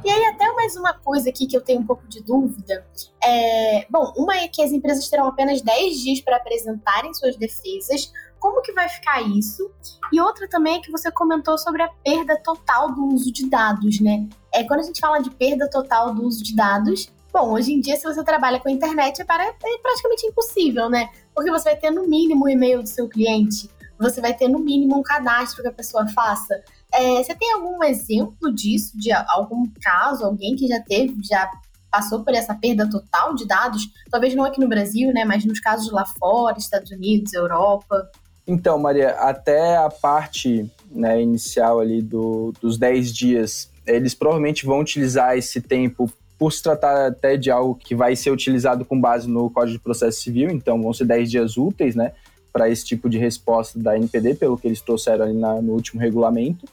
[0.05, 2.87] E aí, até mais uma coisa aqui que eu tenho um pouco de dúvida.
[3.23, 8.13] É, bom, uma é que as empresas terão apenas 10 dias para apresentarem suas defesas.
[8.39, 9.71] Como que vai ficar isso?
[10.13, 14.01] E outra também é que você comentou sobre a perda total do uso de dados,
[14.01, 14.27] né?
[14.53, 17.81] É, quando a gente fala de perda total do uso de dados, Bom, hoje em
[17.81, 21.11] dia, se você trabalha com a internet, é, é praticamente impossível, né?
[21.33, 24.59] Porque você vai ter no mínimo o e-mail do seu cliente, você vai ter no
[24.59, 26.61] mínimo um cadastro que a pessoa faça.
[26.93, 31.51] É, você tem algum exemplo disso, de algum caso, alguém que já teve, já
[31.91, 33.89] passou por essa perda total de dados?
[34.11, 38.11] Talvez não aqui no Brasil, né, mas nos casos lá fora, Estados Unidos, Europa.
[38.47, 44.81] Então, Maria, até a parte né, inicial ali do, dos 10 dias, eles provavelmente vão
[44.81, 49.29] utilizar esse tempo por se tratar até de algo que vai ser utilizado com base
[49.29, 52.13] no Código de Processo Civil, então vão ser 10 dias úteis, né,
[52.53, 56.01] para esse tipo de resposta da NPD, pelo que eles trouxeram ali na, no último
[56.01, 56.67] regulamento.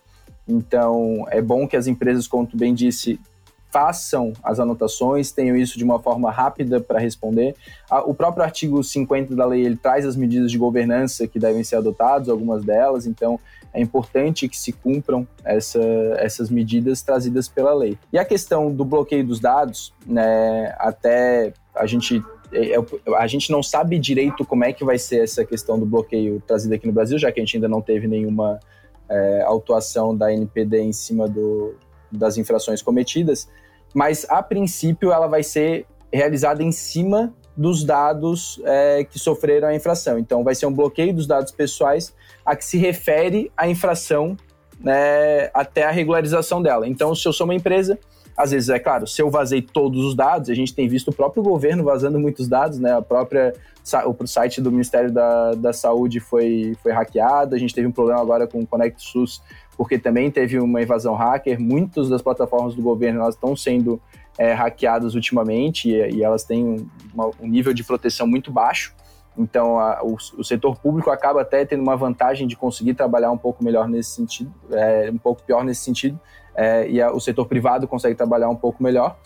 [0.48, 3.20] Então, é bom que as empresas, como tu bem disse,
[3.70, 7.56] façam as anotações, tenham isso de uma forma rápida para responder.
[8.06, 11.76] O próprio artigo 50 da lei ele traz as medidas de governança que devem ser
[11.76, 13.40] adotadas, algumas delas, então
[13.74, 15.82] é importante que se cumpram essa,
[16.18, 17.98] essas medidas trazidas pela lei.
[18.12, 22.80] E a questão do bloqueio dos dados, né, até a gente é, é,
[23.18, 26.74] a gente não sabe direito como é que vai ser essa questão do bloqueio trazido
[26.74, 28.60] aqui no Brasil, já que a gente ainda não teve nenhuma
[29.10, 31.76] é, autuação da NPD em cima do,
[32.12, 33.50] das infrações cometidas,
[33.93, 39.76] mas a princípio ela vai ser realizada em cima dos dados é, que sofreram a
[39.76, 40.20] infração.
[40.20, 42.13] Então, vai ser um bloqueio dos dados pessoais
[42.46, 44.38] a que se refere a infração
[44.80, 46.88] né, até a regularização dela.
[46.88, 47.98] Então, se eu sou uma empresa,
[48.38, 51.13] às vezes, é claro, se eu vazei todos os dados, a gente tem visto o
[51.13, 52.93] próprio governo vazando muitos dados, né?
[52.93, 53.52] A própria
[54.06, 58.21] o site do Ministério da, da Saúde foi, foi hackeado, a gente teve um problema
[58.21, 59.41] agora com o Conect SUS,
[59.76, 61.60] porque também teve uma invasão hacker.
[61.60, 64.00] Muitas das plataformas do governo elas estão sendo
[64.38, 68.93] é, hackeadas ultimamente e, e elas têm uma, um nível de proteção muito baixo.
[69.38, 73.38] Então, a, o, o, setor público acaba até tendo uma vantagem de conseguir trabalhar um
[73.38, 76.19] pouco melhor nesse sentido, é, um pouco pior nesse sentido,
[76.58, 79.17] é, e a, o setor privado consegue trabalhar um pouco melhor.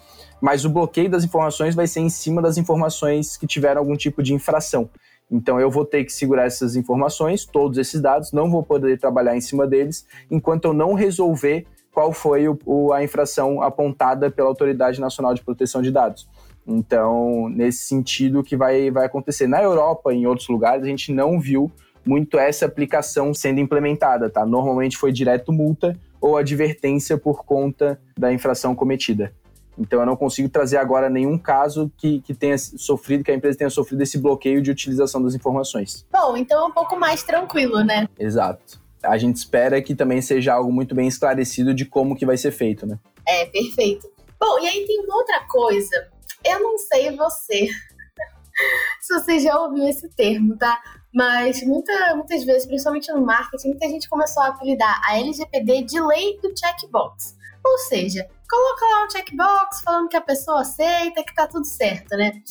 [0.41, 4.21] Mas o bloqueio das informações vai ser em cima das informações que tiveram algum tipo
[4.21, 4.89] de infração.
[5.31, 9.37] Então, eu vou ter que segurar essas informações, todos esses dados, não vou poder trabalhar
[9.37, 14.49] em cima deles, enquanto eu não resolver qual foi o, o, a infração apontada pela
[14.49, 16.27] Autoridade Nacional de Proteção de Dados.
[16.67, 19.47] Então, nesse sentido que vai, vai acontecer.
[19.47, 21.71] Na Europa e em outros lugares, a gente não viu
[22.05, 24.45] muito essa aplicação sendo implementada, tá?
[24.45, 29.33] Normalmente foi direto multa ou advertência por conta da infração cometida.
[29.77, 33.57] Então eu não consigo trazer agora nenhum caso que, que tenha sofrido, que a empresa
[33.57, 36.05] tenha sofrido esse bloqueio de utilização das informações.
[36.11, 38.07] Bom, então é um pouco mais tranquilo, né?
[38.19, 38.79] Exato.
[39.01, 42.51] A gente espera que também seja algo muito bem esclarecido de como que vai ser
[42.51, 42.99] feito, né?
[43.27, 44.07] É, perfeito.
[44.39, 46.11] Bom, e aí tem uma outra coisa
[46.43, 47.67] eu não sei você,
[49.01, 50.81] se você já ouviu esse termo, tá?
[51.13, 56.01] Mas muita, muitas vezes, principalmente no marketing, muita gente começou a apelidar a LGPD de
[56.01, 57.35] lei do checkbox.
[57.63, 62.15] Ou seja, coloca lá um checkbox falando que a pessoa aceita, que tá tudo certo,
[62.15, 62.41] né?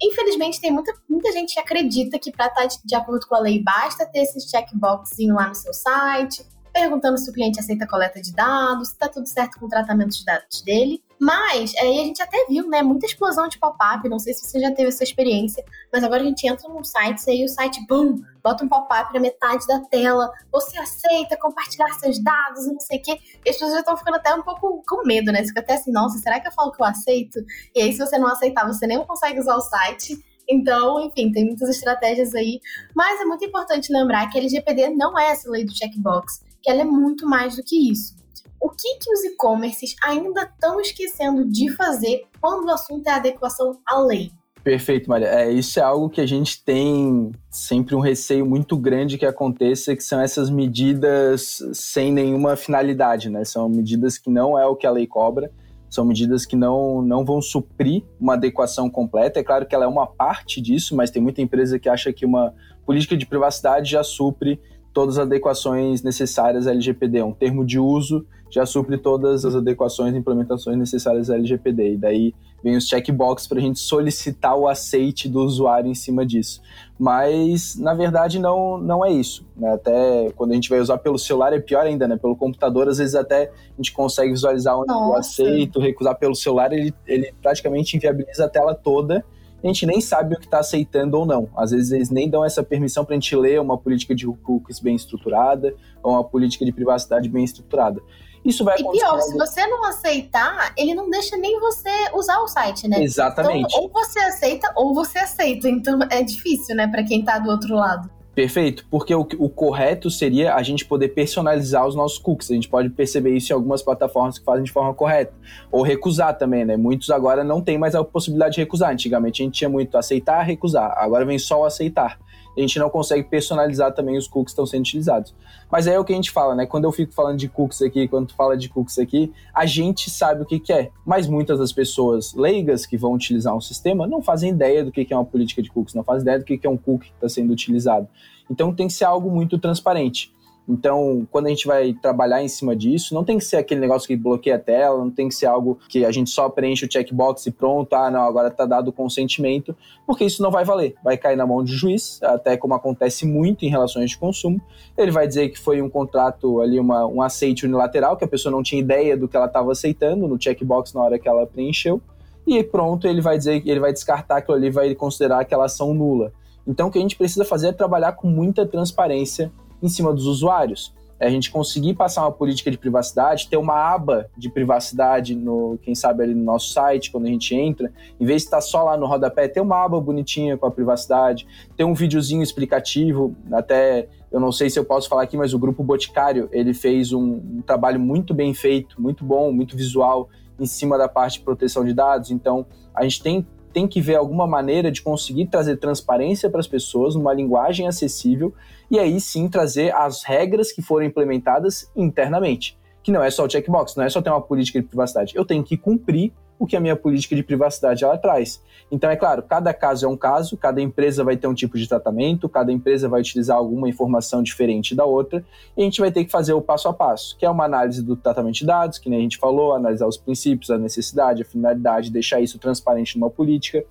[0.00, 3.40] Infelizmente, tem muita, muita gente que acredita que para estar tá de acordo com a
[3.40, 8.20] lei basta ter esse checkboxzinho lá no seu site, perguntando se o cliente aceita coleta
[8.20, 11.02] de dados, se está tudo certo com o tratamento de dados dele.
[11.20, 14.60] Mas aí a gente até viu, né, muita explosão de pop-up, não sei se você
[14.60, 17.84] já teve essa experiência, mas agora a gente entra num site e aí o site,
[17.88, 22.98] bum, bota um pop-up na metade da tela, você aceita compartilhar seus dados não sei
[22.98, 23.18] o quê.
[23.44, 25.42] E as pessoas já estão ficando até um pouco com medo, né?
[25.42, 27.38] Você fica até assim, nossa, será que eu falo que eu aceito?
[27.74, 30.22] E aí se você não aceitar, você nem consegue usar o site.
[30.48, 32.60] Então, enfim, tem muitas estratégias aí.
[32.94, 36.70] Mas é muito importante lembrar que a LGPD não é essa lei do checkbox que
[36.70, 38.16] ela é muito mais do que isso.
[38.60, 43.78] O que, que os e-commerces ainda estão esquecendo de fazer quando o assunto é adequação
[43.86, 44.30] à lei?
[44.66, 45.28] Perfeito, Maria.
[45.28, 49.94] É, isso é algo que a gente tem sempre um receio muito grande que aconteça,
[49.94, 53.44] que são essas medidas sem nenhuma finalidade, né?
[53.44, 55.52] São medidas que não é o que a lei cobra,
[55.88, 59.38] são medidas que não, não vão suprir uma adequação completa.
[59.38, 62.26] É claro que ela é uma parte disso, mas tem muita empresa que acha que
[62.26, 62.52] uma
[62.84, 64.60] política de privacidade já supre
[64.92, 67.18] todas as adequações necessárias à LGPD.
[67.18, 71.94] É um termo de uso já supre todas as adequações e implementações necessárias à LGPD.
[71.94, 76.24] E daí vem os checkbox para a gente solicitar o aceite do usuário em cima
[76.24, 76.60] disso.
[76.98, 79.46] Mas, na verdade, não, não é isso.
[79.56, 79.72] Né?
[79.72, 82.16] Até quando a gente vai usar pelo celular é pior ainda, né?
[82.16, 85.06] Pelo computador, às vezes até a gente consegue visualizar onde Nossa.
[85.06, 89.24] eu aceito, recusar pelo celular, ele, ele praticamente inviabiliza a tela toda
[89.62, 91.48] a gente nem sabe o que está aceitando ou não.
[91.56, 94.78] Às vezes eles nem dão essa permissão para a gente ler uma política de cookies
[94.78, 98.00] bem estruturada ou uma política de privacidade bem estruturada.
[98.46, 99.04] Isso vai acontecer.
[99.04, 103.02] E pior, se você não aceitar, ele não deixa nem você usar o site, né?
[103.02, 103.66] Exatamente.
[103.66, 105.68] Então, ou você aceita ou você aceita.
[105.68, 108.10] Então é difícil, né, para quem está do outro lado.
[108.36, 112.50] Perfeito, porque o, o, correto seria a gente poder personalizar os nossos cookies.
[112.50, 115.32] A gente pode perceber isso em algumas plataformas que fazem de forma correta.
[115.72, 116.76] Ou recusar também, né?
[116.76, 118.92] Muitos agora não tem mais a possibilidade de recusar.
[118.92, 120.92] Antigamente a gente tinha muito aceitar, recusar.
[120.98, 122.18] Agora vem só o aceitar
[122.56, 125.34] a gente não consegue personalizar também os cookies que estão sendo utilizados.
[125.70, 126.66] Mas é o que a gente fala, né?
[126.66, 130.08] Quando eu fico falando de cookies aqui, quando tu fala de cookies aqui, a gente
[130.10, 130.90] sabe o que, que é.
[131.04, 135.04] Mas muitas das pessoas leigas que vão utilizar um sistema não fazem ideia do que,
[135.04, 137.08] que é uma política de cookies, não fazem ideia do que, que é um cookie
[137.08, 138.08] que está sendo utilizado.
[138.50, 140.32] Então tem que ser algo muito transparente.
[140.68, 144.08] Então, quando a gente vai trabalhar em cima disso, não tem que ser aquele negócio
[144.08, 146.92] que bloqueia a tela, não tem que ser algo que a gente só preenche o
[146.92, 150.94] checkbox e pronto, ah, não, agora está dado o consentimento, porque isso não vai valer.
[151.04, 154.60] Vai cair na mão de juiz, até como acontece muito em relações de consumo.
[154.98, 158.50] Ele vai dizer que foi um contrato ali, uma, um aceite unilateral, que a pessoa
[158.50, 162.00] não tinha ideia do que ela estava aceitando no checkbox na hora que ela preencheu.
[162.44, 165.94] E pronto, ele vai dizer que ele vai descartar aquilo ali, vai considerar aquela ação
[165.94, 166.32] nula.
[166.66, 170.26] Então, o que a gente precisa fazer é trabalhar com muita transparência em cima dos
[170.26, 170.94] usuários.
[171.18, 175.78] É a gente conseguir passar uma política de privacidade, ter uma aba de privacidade no,
[175.80, 178.82] quem sabe ali no nosso site, quando a gente entra, em vez de estar só
[178.82, 184.08] lá no rodapé, ter uma aba bonitinha com a privacidade, ter um videozinho explicativo, até
[184.30, 187.22] eu não sei se eu posso falar aqui, mas o grupo Boticário, ele fez um,
[187.22, 190.28] um trabalho muito bem feito, muito bom, muito visual
[190.60, 192.30] em cima da parte de proteção de dados.
[192.30, 196.66] Então, a gente tem tem que ver alguma maneira de conseguir trazer transparência para as
[196.66, 198.54] pessoas numa linguagem acessível
[198.90, 202.78] e aí sim trazer as regras que foram implementadas internamente.
[203.02, 205.32] Que não é só o checkbox, não é só ter uma política de privacidade.
[205.36, 208.62] Eu tenho que cumprir o que a minha política de privacidade ela traz.
[208.90, 211.88] Então, é claro, cada caso é um caso, cada empresa vai ter um tipo de
[211.88, 215.44] tratamento, cada empresa vai utilizar alguma informação diferente da outra,
[215.76, 218.02] e a gente vai ter que fazer o passo a passo, que é uma análise
[218.02, 221.44] do tratamento de dados, que nem a gente falou, analisar os princípios, a necessidade, a
[221.44, 223.84] finalidade, deixar isso transparente numa política,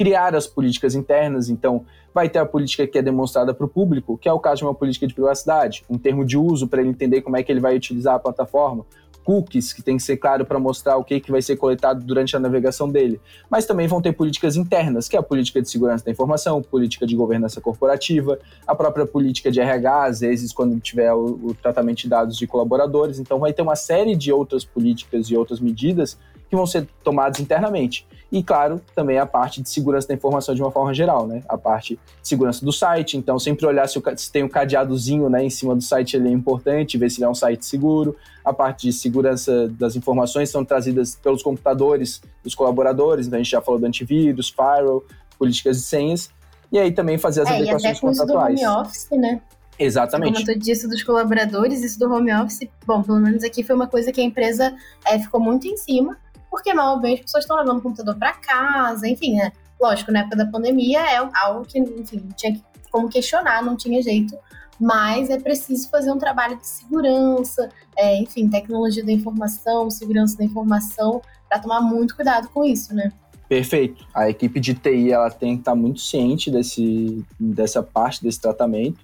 [0.00, 1.84] criar as políticas internas, então
[2.14, 4.64] vai ter a política que é demonstrada para o público, que é o caso de
[4.64, 7.60] uma política de privacidade, um termo de uso para ele entender como é que ele
[7.60, 8.86] vai utilizar a plataforma,
[9.22, 12.34] cookies, que tem que ser claro para mostrar o que, que vai ser coletado durante
[12.34, 13.20] a navegação dele.
[13.50, 17.06] Mas também vão ter políticas internas, que é a política de segurança da informação, política
[17.06, 21.98] de governança corporativa, a própria política de RH, às vezes, quando tiver o, o tratamento
[21.98, 23.18] de dados de colaboradores.
[23.18, 26.16] Então, vai ter uma série de outras políticas e outras medidas
[26.50, 28.04] que vão ser tomadas internamente.
[28.30, 31.42] E, claro, também a parte de segurança da informação de uma forma geral, né?
[31.48, 35.28] A parte de segurança do site, então sempre olhar se, o, se tem um cadeadozinho
[35.28, 38.16] né, em cima do site, ele é importante, ver se ele é um site seguro.
[38.44, 43.50] A parte de segurança das informações são trazidas pelos computadores dos colaboradores, então a gente
[43.50, 45.04] já falou do antivírus, firewall,
[45.38, 46.30] políticas de senhas.
[46.72, 48.60] E aí também fazer as é, adequações e contratuais.
[48.60, 49.40] Do home office, né?
[49.76, 50.38] Exatamente.
[50.38, 52.60] Você comentou disso dos colaboradores, isso do home office.
[52.86, 54.72] Bom, pelo menos aqui foi uma coisa que a empresa
[55.04, 56.16] é, ficou muito em cima
[56.50, 59.52] porque mal bem as pessoas estão levando o computador para casa, enfim, né?
[59.80, 62.60] Lógico, na época da pandemia é algo que, enfim, tinha
[62.90, 64.36] como questionar, não tinha jeito,
[64.78, 70.44] mas é preciso fazer um trabalho de segurança, é, enfim, tecnologia da informação, segurança da
[70.44, 73.12] informação, para tomar muito cuidado com isso, né?
[73.48, 74.06] Perfeito.
[74.14, 79.00] A equipe de TI ela tem que estar muito ciente desse, dessa parte desse tratamento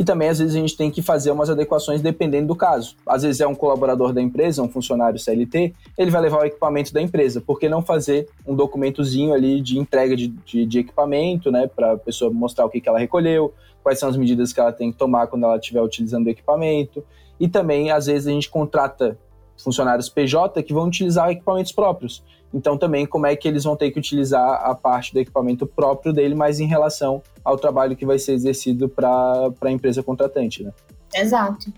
[0.00, 2.96] e também, às vezes, a gente tem que fazer umas adequações dependendo do caso.
[3.06, 6.90] Às vezes é um colaborador da empresa, um funcionário CLT, ele vai levar o equipamento
[6.90, 7.38] da empresa.
[7.38, 11.66] Por que não fazer um documentozinho ali de entrega de, de, de equipamento, né?
[11.66, 14.72] Para a pessoa mostrar o que, que ela recolheu, quais são as medidas que ela
[14.72, 17.04] tem que tomar quando ela estiver utilizando o equipamento.
[17.38, 19.18] E também, às vezes, a gente contrata
[19.62, 22.22] funcionários PJ que vão utilizar equipamentos próprios.
[22.52, 26.12] Então, também, como é que eles vão ter que utilizar a parte do equipamento próprio
[26.12, 30.72] dele, mas em relação ao trabalho que vai ser exercido para a empresa contratante, né?
[31.14, 31.72] Exato.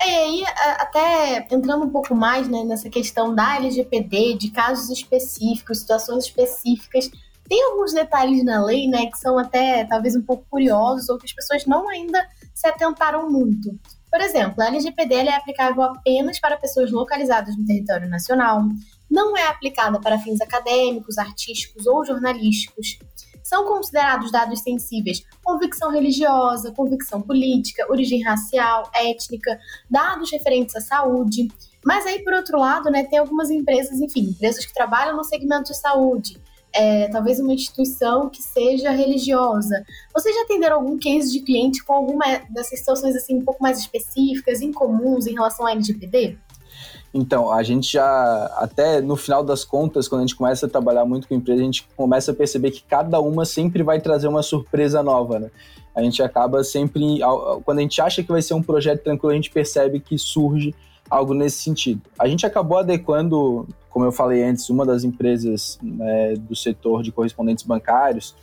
[0.00, 0.44] É, e aí,
[0.78, 7.10] até entrando um pouco mais né, nessa questão da LGPD, de casos específicos, situações específicas,
[7.48, 11.26] tem alguns detalhes na lei, né, que são até talvez um pouco curiosos ou que
[11.26, 12.18] as pessoas não ainda
[12.54, 13.78] se atentaram muito.
[14.14, 18.62] Por exemplo, a LGPD é aplicável apenas para pessoas localizadas no território nacional,
[19.10, 22.96] não é aplicada para fins acadêmicos, artísticos ou jornalísticos.
[23.42, 29.58] São considerados dados sensíveis convicção religiosa, convicção política, origem racial, étnica,
[29.90, 31.48] dados referentes à saúde.
[31.84, 35.72] Mas aí, por outro lado, né, tem algumas empresas, enfim, empresas que trabalham no segmento
[35.72, 36.40] de saúde,
[36.74, 39.84] é, talvez uma instituição que seja religiosa.
[40.12, 43.78] Vocês já atenderam algum case de cliente com alguma dessas situações assim um pouco mais
[43.78, 46.36] específicas, incomuns em relação à LGPD?
[47.16, 51.04] Então, a gente já, até no final das contas, quando a gente começa a trabalhar
[51.04, 54.42] muito com empresa, a gente começa a perceber que cada uma sempre vai trazer uma
[54.42, 55.50] surpresa nova, né?
[55.94, 57.20] A gente acaba sempre,
[57.64, 60.74] quando a gente acha que vai ser um projeto tranquilo, a gente percebe que surge
[61.08, 62.02] algo nesse sentido.
[62.18, 67.12] A gente acabou adequando, como eu falei antes, uma das empresas né, do setor de
[67.12, 68.34] correspondentes bancários,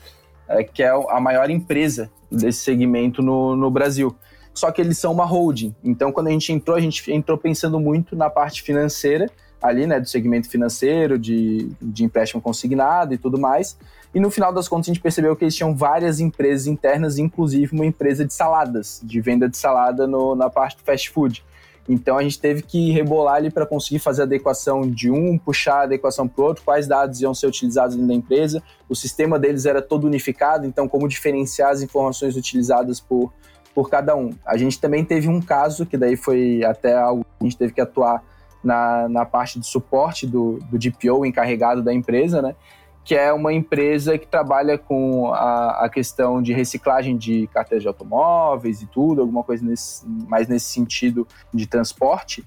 [0.47, 4.15] é, que é a maior empresa desse segmento no, no Brasil
[4.53, 5.73] só que eles são uma holding.
[5.83, 9.29] Então, quando a gente entrou, a gente entrou pensando muito na parte financeira,
[9.61, 13.77] ali, né, do segmento financeiro, de, de empréstimo consignado e tudo mais.
[14.13, 17.73] E no final das contas, a gente percebeu que eles tinham várias empresas internas, inclusive
[17.73, 21.45] uma empresa de saladas, de venda de salada no, na parte do fast food.
[21.89, 25.79] Então a gente teve que rebolar ali para conseguir fazer a adequação de um, puxar
[25.79, 28.61] a adequação para o outro, quais dados iam ser utilizados dentro da empresa.
[28.87, 33.31] O sistema deles era todo unificado, então como diferenciar as informações utilizadas por
[33.73, 34.31] por cada um.
[34.45, 37.73] A gente também teve um caso, que daí foi até algo que a gente teve
[37.73, 38.23] que atuar
[38.63, 42.55] na, na parte de suporte do, do DPO encarregado da empresa, né?
[43.03, 47.87] Que é uma empresa que trabalha com a, a questão de reciclagem de carteiras de
[47.87, 52.45] automóveis e tudo, alguma coisa nesse, mais nesse sentido de transporte.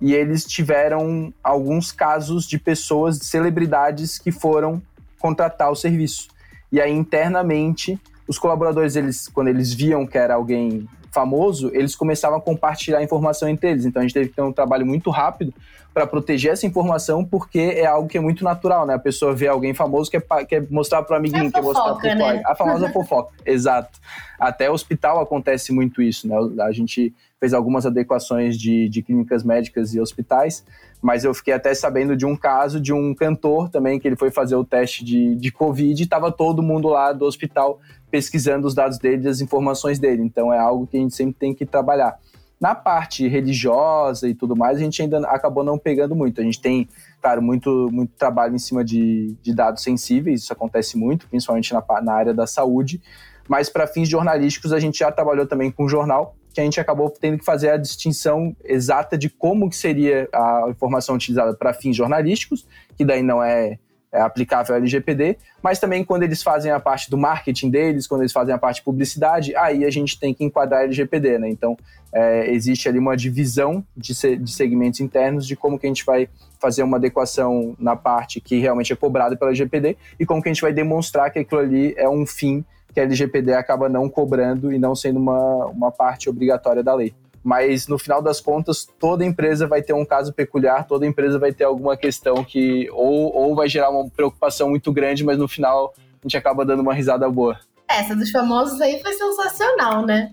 [0.00, 4.80] E eles tiveram alguns casos de pessoas, de celebridades que foram
[5.18, 6.28] contratar o serviço.
[6.70, 7.98] E aí, internamente,
[8.28, 13.48] os colaboradores, eles, quando eles viam que era alguém famoso, eles começavam a compartilhar informação
[13.48, 13.86] entre eles.
[13.86, 15.54] Então a gente teve que ter um trabalho muito rápido
[15.94, 18.92] para proteger essa informação, porque é algo que é muito natural, né?
[18.92, 22.14] A pessoa vê alguém famoso quer, quer mostrar para o amiguinho, é quer mostrar para
[22.14, 22.42] o né?
[22.44, 23.98] A famosa fofoca, exato.
[24.38, 26.36] Até hospital acontece muito isso, né?
[26.62, 30.64] A gente fez algumas adequações de, de clínicas médicas e hospitais,
[31.02, 34.30] mas eu fiquei até sabendo de um caso de um cantor também, que ele foi
[34.30, 37.78] fazer o teste de, de Covid e estava todo mundo lá do hospital
[38.10, 40.22] pesquisando os dados dele, as informações dele.
[40.22, 42.18] Então é algo que a gente sempre tem que trabalhar.
[42.58, 46.40] Na parte religiosa e tudo mais, a gente ainda acabou não pegando muito.
[46.40, 46.88] A gente tem,
[47.20, 51.84] claro, muito, muito trabalho em cima de, de dados sensíveis, isso acontece muito, principalmente na,
[52.00, 53.02] na área da saúde.
[53.46, 57.10] Mas para fins jornalísticos, a gente já trabalhou também com jornal, que a gente acabou
[57.10, 61.94] tendo que fazer a distinção exata de como que seria a informação utilizada para fins
[61.94, 63.78] jornalísticos, que daí não é
[64.10, 68.22] é, aplicável ao LGPD, mas também quando eles fazem a parte do marketing deles, quando
[68.22, 71.50] eles fazem a parte de publicidade, aí a gente tem que enquadrar LGPD, né?
[71.50, 71.76] Então,
[72.10, 76.06] é, existe ali uma divisão de, se, de segmentos internos de como que a gente
[76.06, 80.48] vai fazer uma adequação na parte que realmente é cobrada pela LGPD e como que
[80.48, 82.64] a gente vai demonstrar que aquilo ali é um fim
[82.96, 87.14] que a LGPD acaba não cobrando e não sendo uma, uma parte obrigatória da lei
[87.44, 91.52] mas no final das contas, toda empresa vai ter um caso peculiar, toda empresa vai
[91.52, 95.94] ter alguma questão que ou, ou vai gerar uma preocupação muito grande, mas no final
[95.96, 97.56] a gente acaba dando uma risada boa.
[97.88, 100.32] Essa dos famosos aí foi sensacional, né?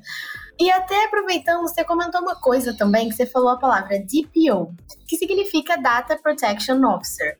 [0.60, 4.74] E até aproveitando, você comentou uma coisa também, que você falou a palavra DPO,
[5.08, 7.38] que significa Data Protection Officer.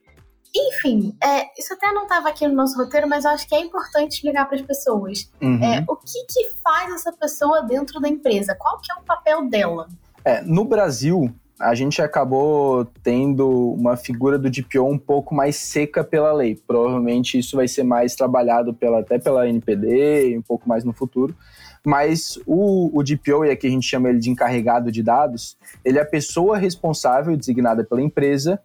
[0.56, 3.60] Enfim, é, isso até não estava aqui no nosso roteiro, mas eu acho que é
[3.60, 5.28] importante explicar para as pessoas.
[5.42, 5.62] Uhum.
[5.62, 8.54] É, o que, que faz essa pessoa dentro da empresa?
[8.54, 9.88] Qual que é o papel dela?
[10.24, 16.04] É, no Brasil, a gente acabou tendo uma figura do DPO um pouco mais seca
[16.04, 16.56] pela lei.
[16.66, 21.34] Provavelmente isso vai ser mais trabalhado pela, até pela NPD, um pouco mais no futuro.
[21.84, 25.98] Mas o, o DPO, e aqui a gente chama ele de encarregado de dados, ele
[25.98, 28.60] é a pessoa responsável, designada pela empresa,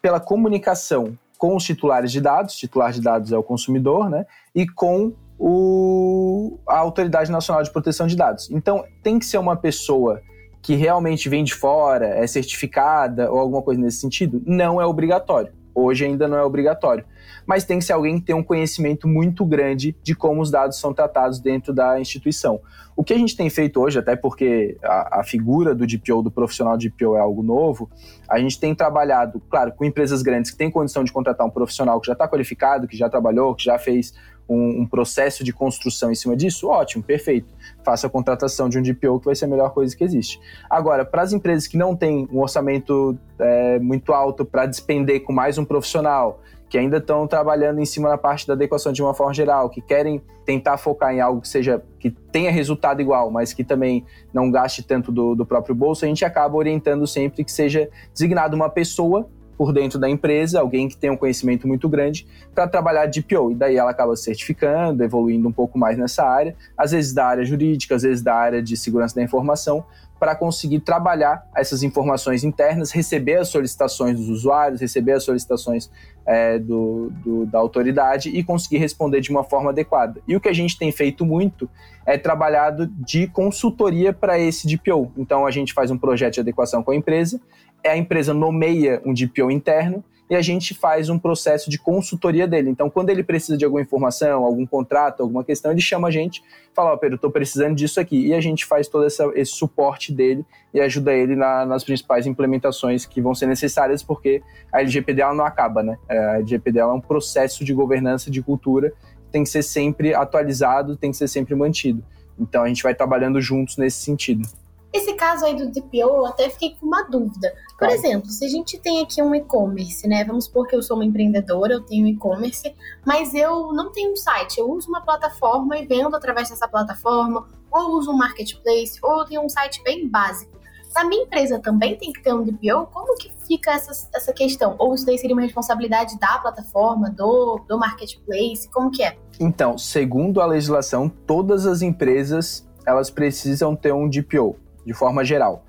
[0.00, 4.24] pela comunicação com os titulares de dados, titular de dados é o consumidor, né?
[4.54, 8.48] E com o, a Autoridade Nacional de Proteção de Dados.
[8.48, 10.22] Então, tem que ser uma pessoa
[10.62, 14.40] que realmente vem de fora, é certificada ou alguma coisa nesse sentido?
[14.46, 15.52] Não é obrigatório.
[15.74, 17.04] Hoje ainda não é obrigatório.
[17.46, 20.78] Mas tem que ser alguém que tenha um conhecimento muito grande de como os dados
[20.78, 22.60] são tratados dentro da instituição.
[22.94, 26.30] O que a gente tem feito hoje, até porque a, a figura do DPO, do
[26.30, 27.90] profissional DPO é algo novo,
[28.28, 32.00] a gente tem trabalhado, claro, com empresas grandes que têm condição de contratar um profissional
[32.00, 34.14] que já está qualificado, que já trabalhou, que já fez
[34.48, 37.48] um, um, processo de construção em cima disso, ótimo, perfeito.
[37.84, 40.40] Faça a contratação de um DPO que vai ser a melhor coisa que existe.
[40.68, 45.32] Agora, para as empresas que não têm um orçamento é, muito alto para despender com
[45.32, 46.40] mais um profissional,
[46.72, 49.82] que ainda estão trabalhando em cima da parte da adequação de uma forma geral, que
[49.82, 54.50] querem tentar focar em algo que seja que tenha resultado igual, mas que também não
[54.50, 58.70] gaste tanto do, do próprio bolso, a gente acaba orientando sempre que seja designado uma
[58.70, 63.22] pessoa por dentro da empresa, alguém que tenha um conhecimento muito grande, para trabalhar de
[63.22, 63.52] PO.
[63.52, 67.44] E daí ela acaba certificando, evoluindo um pouco mais nessa área, às vezes da área
[67.44, 69.84] jurídica, às vezes da área de segurança da informação,
[70.22, 75.90] para conseguir trabalhar essas informações internas, receber as solicitações dos usuários, receber as solicitações
[76.24, 80.20] é, do, do, da autoridade e conseguir responder de uma forma adequada.
[80.28, 81.68] E o que a gente tem feito muito
[82.06, 85.10] é trabalhado de consultoria para esse DPO.
[85.16, 87.40] Então a gente faz um projeto de adequação com a empresa
[87.88, 92.70] a empresa nomeia um DPO interno e a gente faz um processo de consultoria dele.
[92.70, 96.42] Então, quando ele precisa de alguma informação, algum contrato, alguma questão, ele chama a gente,
[96.72, 98.28] fala, ó, Pedro, estou precisando disso aqui.
[98.28, 103.04] E a gente faz todo esse suporte dele e ajuda ele na, nas principais implementações
[103.04, 105.98] que vão ser necessárias, porque a LGPD não acaba, né?
[106.08, 108.90] É, a LGPD é um processo de governança, de cultura,
[109.30, 112.02] tem que ser sempre atualizado, tem que ser sempre mantido.
[112.38, 114.48] Então, a gente vai trabalhando juntos nesse sentido.
[114.92, 117.54] Esse caso aí do DPO, eu até fiquei com uma dúvida.
[117.70, 117.94] Por claro.
[117.94, 120.22] exemplo, se a gente tem aqui um e-commerce, né?
[120.24, 122.74] Vamos supor que eu sou uma empreendedora, eu tenho e-commerce,
[123.06, 127.48] mas eu não tenho um site, eu uso uma plataforma e vendo através dessa plataforma,
[127.70, 130.52] ou uso um marketplace, ou eu tenho um site bem básico.
[130.94, 132.86] Na minha empresa também tem que ter um DPO?
[132.92, 134.76] Como que fica essa, essa questão?
[134.78, 138.68] Ou isso daí seria uma responsabilidade da plataforma, do, do marketplace?
[138.70, 139.16] Como que é?
[139.40, 145.64] Então, segundo a legislação, todas as empresas elas precisam ter um DPO, de forma geral.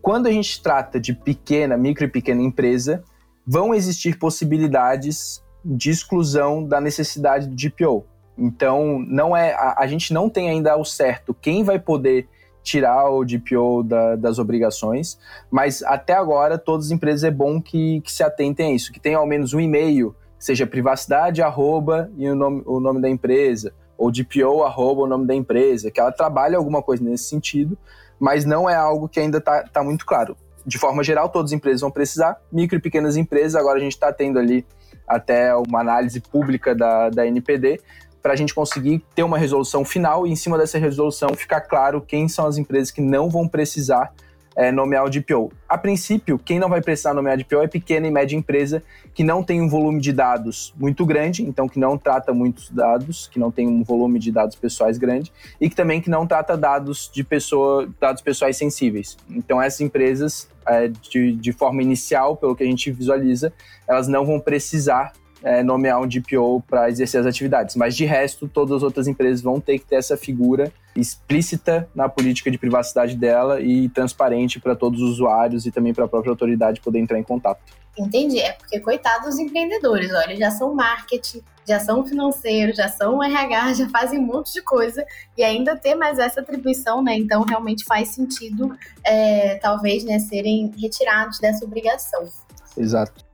[0.00, 3.04] Quando a gente trata de pequena, micro e pequena empresa,
[3.46, 8.04] vão existir possibilidades de exclusão da necessidade do DPO.
[8.36, 12.28] Então, não é a, a gente não tem ainda o certo quem vai poder
[12.62, 15.18] tirar o DPO da, das obrigações,
[15.50, 19.00] mas até agora todas as empresas é bom que, que se atentem a isso, que
[19.00, 23.74] tenham ao menos um e-mail, seja privacidade arroba e o nome, o nome da empresa,
[23.98, 27.76] ou DPO arroba o nome da empresa, que ela trabalhe alguma coisa nesse sentido,
[28.22, 30.36] mas não é algo que ainda está tá muito claro.
[30.64, 33.94] De forma geral, todas as empresas vão precisar, micro e pequenas empresas, agora a gente
[33.94, 34.64] está tendo ali
[35.08, 37.80] até uma análise pública da, da NPD,
[38.22, 42.00] para a gente conseguir ter uma resolução final e, em cima dessa resolução, ficar claro
[42.00, 44.14] quem são as empresas que não vão precisar
[44.56, 45.52] é, nomear o DPO.
[45.68, 48.82] A princípio, quem não vai precisar nomear DPO é pequena e média empresa
[49.14, 53.28] que não tem um volume de dados muito grande, então que não trata muitos dados,
[53.28, 56.56] que não tem um volume de dados pessoais grande e que também que não trata
[56.56, 59.16] dados de pessoa, dados pessoais sensíveis.
[59.30, 63.52] Então essas empresas, é, de, de forma inicial, pelo que a gente visualiza,
[63.86, 65.12] elas não vão precisar
[65.42, 67.76] é, nomear um DPO para exercer as atividades.
[67.76, 72.08] Mas de resto, todas as outras empresas vão ter que ter essa figura explícita na
[72.08, 76.30] política de privacidade dela e transparente para todos os usuários e também para a própria
[76.30, 77.60] autoridade poder entrar em contato.
[77.98, 83.22] Entendi, é porque coitados dos empreendedores, olha, já são marketing, já são financeiro, já são
[83.22, 85.04] RH, já fazem um monte de coisa
[85.36, 87.16] e ainda ter mais essa atribuição, né?
[87.16, 88.74] Então realmente faz sentido,
[89.04, 92.28] é, talvez, né, serem retirados dessa obrigação.
[92.76, 93.31] Exato.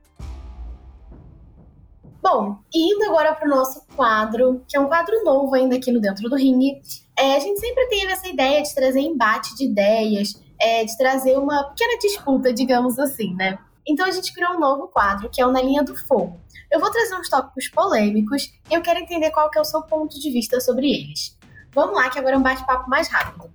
[2.21, 6.01] Bom, indo agora para o nosso quadro, que é um quadro novo ainda aqui no
[6.01, 6.81] Dentro do Ringue,
[7.17, 11.37] é, a gente sempre teve essa ideia de trazer embate de ideias, é, de trazer
[11.37, 13.57] uma pequena disputa, digamos assim, né?
[13.87, 16.39] Então a gente criou um novo quadro, que é o Na Linha do Fogo.
[16.69, 19.81] Eu vou trazer uns tópicos polêmicos e eu quero entender qual que é o seu
[19.81, 21.37] ponto de vista sobre eles.
[21.73, 23.49] Vamos lá, que agora é um bate-papo mais rápido.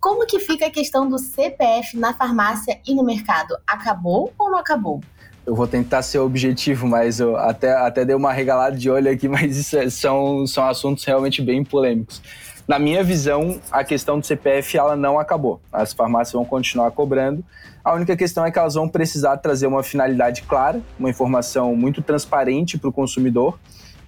[0.00, 3.56] Como que fica a questão do CPF na farmácia e no mercado?
[3.66, 5.00] Acabou ou não acabou?
[5.46, 9.26] Eu vou tentar ser objetivo, mas eu até, até dei uma regalada de olho aqui,
[9.28, 12.22] mas é, são, são assuntos realmente bem polêmicos.
[12.68, 15.60] Na minha visão, a questão do CPF ela não acabou.
[15.72, 17.44] As farmácias vão continuar cobrando.
[17.82, 22.00] A única questão é que elas vão precisar trazer uma finalidade clara, uma informação muito
[22.00, 23.58] transparente para o consumidor,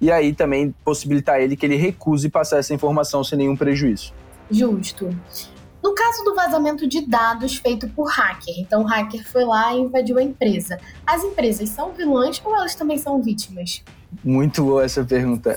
[0.01, 4.13] e aí também possibilitar ele que ele recuse passar essa informação sem nenhum prejuízo.
[4.49, 5.09] Justo.
[5.83, 9.81] No caso do vazamento de dados feito por hacker, então o hacker foi lá e
[9.81, 10.79] invadiu a empresa.
[11.05, 13.83] As empresas são vilãs ou elas também são vítimas?
[14.23, 15.57] Muito boa essa pergunta.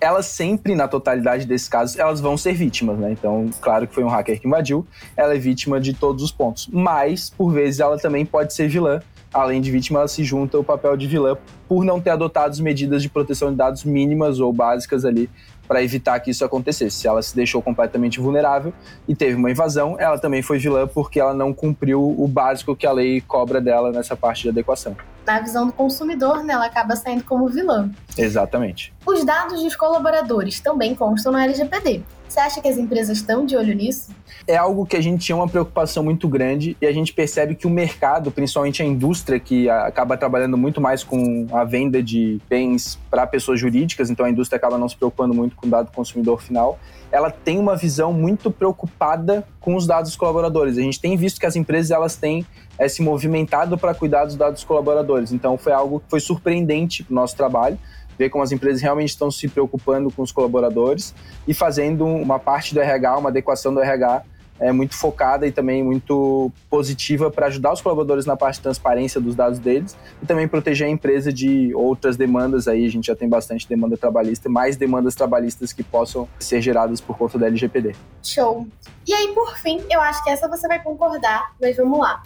[0.00, 3.10] Elas sempre, na totalidade desses casos, elas vão ser vítimas, né?
[3.10, 4.86] Então, claro que foi um hacker que invadiu,
[5.16, 6.68] ela é vítima de todos os pontos.
[6.72, 9.00] Mas, por vezes, ela também pode ser vilã.
[9.32, 11.36] Além de vítima, ela se junta ao papel de vilã
[11.68, 15.28] por não ter adotado as medidas de proteção de dados mínimas ou básicas ali
[15.68, 16.96] para evitar que isso acontecesse.
[16.96, 18.72] Se ela se deixou completamente vulnerável
[19.06, 22.86] e teve uma invasão, ela também foi vilã porque ela não cumpriu o básico que
[22.86, 24.96] a lei cobra dela nessa parte de adequação.
[25.28, 27.90] Na visão do consumidor, né, ela acaba saindo como vilã.
[28.16, 28.94] Exatamente.
[29.04, 32.00] Os dados dos colaboradores também constam no LGPD.
[32.26, 34.10] Você acha que as empresas estão de olho nisso?
[34.46, 37.66] É algo que a gente tinha uma preocupação muito grande e a gente percebe que
[37.66, 42.98] o mercado, principalmente a indústria, que acaba trabalhando muito mais com a venda de bens
[43.10, 45.92] para pessoas jurídicas, então a indústria acaba não se preocupando muito com o dado do
[45.92, 46.78] consumidor final,
[47.12, 50.78] ela tem uma visão muito preocupada com os dados dos colaboradores.
[50.78, 52.46] A gente tem visto que as empresas elas têm
[52.78, 55.32] é, se movimentado para cuidar dos dados dos colaboradores.
[55.32, 57.78] Então foi algo que foi surpreendente para o nosso trabalho
[58.18, 61.14] ver como as empresas realmente estão se preocupando com os colaboradores
[61.46, 64.24] e fazendo uma parte do RH, uma adequação do RH
[64.60, 69.20] é, muito focada e também muito positiva para ajudar os colaboradores na parte de transparência
[69.20, 72.84] dos dados deles e também proteger a empresa de outras demandas aí.
[72.84, 77.16] A gente já tem bastante demanda trabalhista, mais demandas trabalhistas que possam ser geradas por
[77.16, 77.94] conta da LGPD.
[78.22, 78.66] Show!
[79.06, 82.22] E aí, por fim, eu acho que essa você vai concordar, mas vamos lá.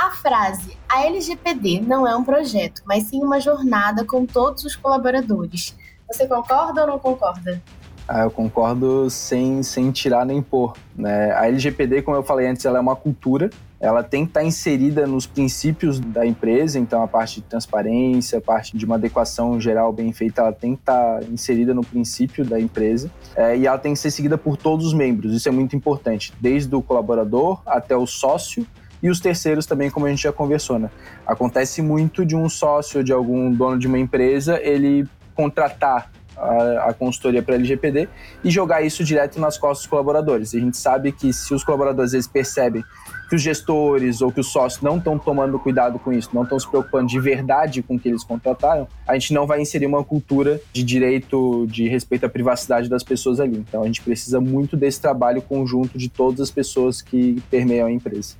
[0.00, 4.74] A frase a LGPD não é um projeto, mas sim uma jornada com todos os
[4.74, 5.76] colaboradores.
[6.10, 7.62] Você concorda ou não concorda?
[8.08, 10.72] Ah, eu concordo sem, sem tirar nem pôr.
[10.96, 11.32] Né?
[11.32, 15.06] A LGPD, como eu falei antes, ela é uma cultura, ela tem que estar inserida
[15.06, 19.92] nos princípios da empresa, então a parte de transparência, a parte de uma adequação geral
[19.92, 23.92] bem feita, ela tem que estar inserida no princípio da empresa é, e ela tem
[23.92, 27.94] que ser seguida por todos os membros, isso é muito importante, desde o colaborador até
[27.94, 28.66] o sócio
[29.02, 30.90] e os terceiros também, como a gente já conversou, né?
[31.26, 36.94] Acontece muito de um sócio, de algum dono de uma empresa, ele contratar a, a
[36.94, 38.08] consultoria para LGPD
[38.42, 40.54] e jogar isso direto nas costas dos colaboradores.
[40.54, 42.82] A gente sabe que se os colaboradores vezes percebem
[43.28, 46.58] que os gestores ou que os sócios não estão tomando cuidado com isso, não estão
[46.58, 50.02] se preocupando de verdade com o que eles contrataram, a gente não vai inserir uma
[50.02, 53.58] cultura de direito, de respeito à privacidade das pessoas ali.
[53.58, 57.92] Então a gente precisa muito desse trabalho conjunto de todas as pessoas que permeiam a
[57.92, 58.34] empresa.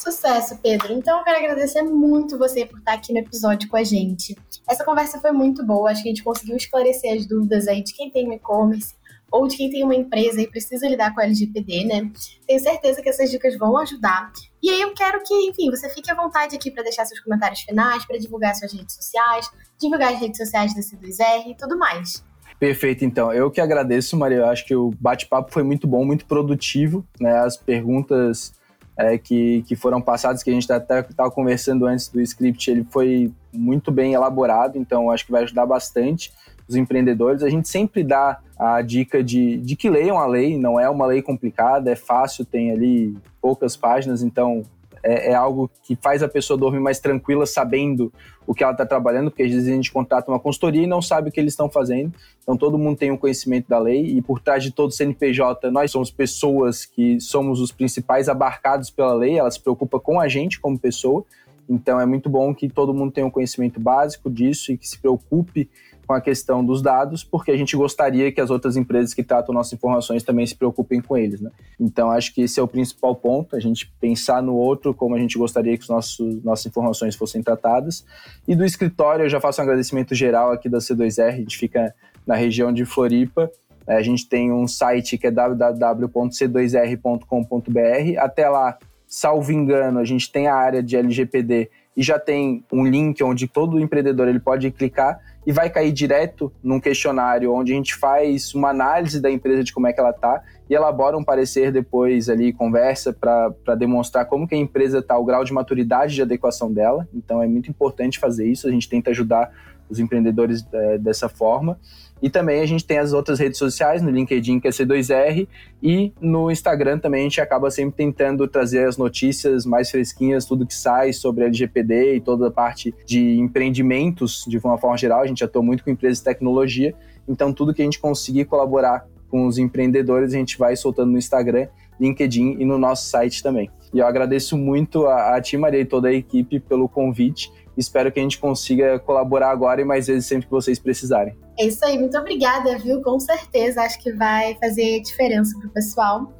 [0.00, 0.94] Sucesso, Pedro.
[0.94, 4.34] Então eu quero agradecer muito você por estar aqui no episódio com a gente.
[4.66, 7.92] Essa conversa foi muito boa, acho que a gente conseguiu esclarecer as dúvidas aí de
[7.92, 8.94] quem tem um e-commerce
[9.30, 12.10] ou de quem tem uma empresa e precisa lidar com a LGPD, né?
[12.46, 14.32] Tenho certeza que essas dicas vão ajudar.
[14.62, 17.60] E aí eu quero que, enfim, você fique à vontade aqui para deixar seus comentários
[17.60, 22.24] finais, para divulgar suas redes sociais, divulgar as redes sociais da C2R e tudo mais.
[22.58, 23.30] Perfeito, então.
[23.34, 24.38] Eu que agradeço, Maria.
[24.38, 27.06] Eu acho que o bate-papo foi muito bom, muito produtivo.
[27.20, 27.32] Né?
[27.38, 28.58] As perguntas
[29.00, 32.86] é, que, que foram passadas, que a gente até estava conversando antes do script, ele
[32.90, 36.30] foi muito bem elaborado, então acho que vai ajudar bastante
[36.68, 37.42] os empreendedores.
[37.42, 41.06] A gente sempre dá a dica de, de que leiam a lei, não é uma
[41.06, 44.62] lei complicada, é fácil, tem ali poucas páginas, então
[45.02, 48.12] é, é, algo que faz a pessoa dormir mais tranquila sabendo
[48.46, 51.00] o que ela está trabalhando, porque às vezes a gente contrata uma consultoria e não
[51.00, 52.12] sabe o que eles estão fazendo.
[52.42, 55.90] Então todo mundo tem um conhecimento da lei e por trás de todo CNPJ nós
[55.90, 60.60] somos pessoas que somos os principais abarcados pela lei, ela se preocupa com a gente
[60.60, 61.24] como pessoa.
[61.68, 64.98] Então é muito bom que todo mundo tenha um conhecimento básico disso e que se
[64.98, 65.68] preocupe
[66.10, 69.54] com a questão dos dados, porque a gente gostaria que as outras empresas que tratam
[69.54, 71.40] nossas informações também se preocupem com eles.
[71.40, 71.52] Né?
[71.78, 75.18] Então, acho que esse é o principal ponto, a gente pensar no outro como a
[75.20, 78.04] gente gostaria que os nossos, nossas informações fossem tratadas.
[78.48, 81.94] E do escritório, eu já faço um agradecimento geral aqui da C2R, a gente fica
[82.26, 83.48] na região de Floripa,
[83.86, 88.18] é, a gente tem um site que é www.c2r.com.br.
[88.18, 92.84] Até lá, salvo engano, a gente tem a área de LGPD e já tem um
[92.84, 97.74] link onde todo empreendedor ele pode clicar e vai cair direto num questionário onde a
[97.74, 101.24] gente faz uma análise da empresa de como é que ela está e elabora um
[101.24, 106.14] parecer depois ali, conversa para demonstrar como que a empresa está, o grau de maturidade
[106.14, 107.08] de adequação dela.
[107.12, 109.50] Então é muito importante fazer isso, a gente tenta ajudar
[109.90, 111.78] os empreendedores é, dessa forma.
[112.22, 115.48] E também a gente tem as outras redes sociais, no LinkedIn, que é C2R,
[115.82, 120.66] e no Instagram também a gente acaba sempre tentando trazer as notícias mais fresquinhas, tudo
[120.66, 125.22] que sai sobre LGPD e toda a parte de empreendimentos, de uma forma geral.
[125.22, 126.94] A gente atua muito com empresas de tecnologia,
[127.26, 131.18] então tudo que a gente conseguir colaborar com os empreendedores, a gente vai soltando no
[131.18, 131.68] Instagram,
[131.98, 133.70] LinkedIn e no nosso site também.
[133.94, 138.10] E eu agradeço muito a, a Ti, Maria, e toda a equipe pelo convite Espero
[138.10, 141.36] que a gente consiga colaborar agora e mais vezes sempre que vocês precisarem.
[141.58, 143.02] É isso aí, muito obrigada, viu?
[143.02, 146.32] Com certeza, acho que vai fazer diferença para o pessoal.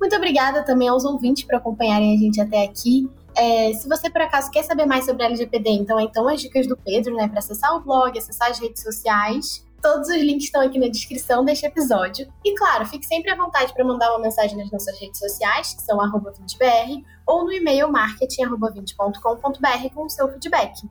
[0.00, 3.08] Muito obrigada também aos ouvintes por acompanharem a gente até aqui.
[3.36, 6.66] É, se você por acaso quer saber mais sobre a LGPD, então então as dicas
[6.66, 9.64] do Pedro, né, para acessar o blog, acessar as redes sociais.
[9.82, 12.32] Todos os links estão aqui na descrição deste episódio.
[12.44, 15.82] E claro, fique sempre à vontade para mandar uma mensagem nas nossas redes sociais, que
[15.82, 20.88] são 20br, ou no e-mail marketing.com.br com o seu feedback.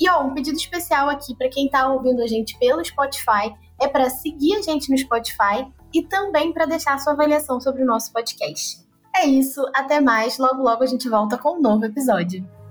[0.00, 3.86] E ó, um pedido especial aqui para quem está ouvindo a gente pelo Spotify é
[3.86, 8.10] para seguir a gente no Spotify e também para deixar sua avaliação sobre o nosso
[8.12, 8.80] podcast.
[9.14, 12.61] É isso, até mais, logo logo a gente volta com um novo episódio.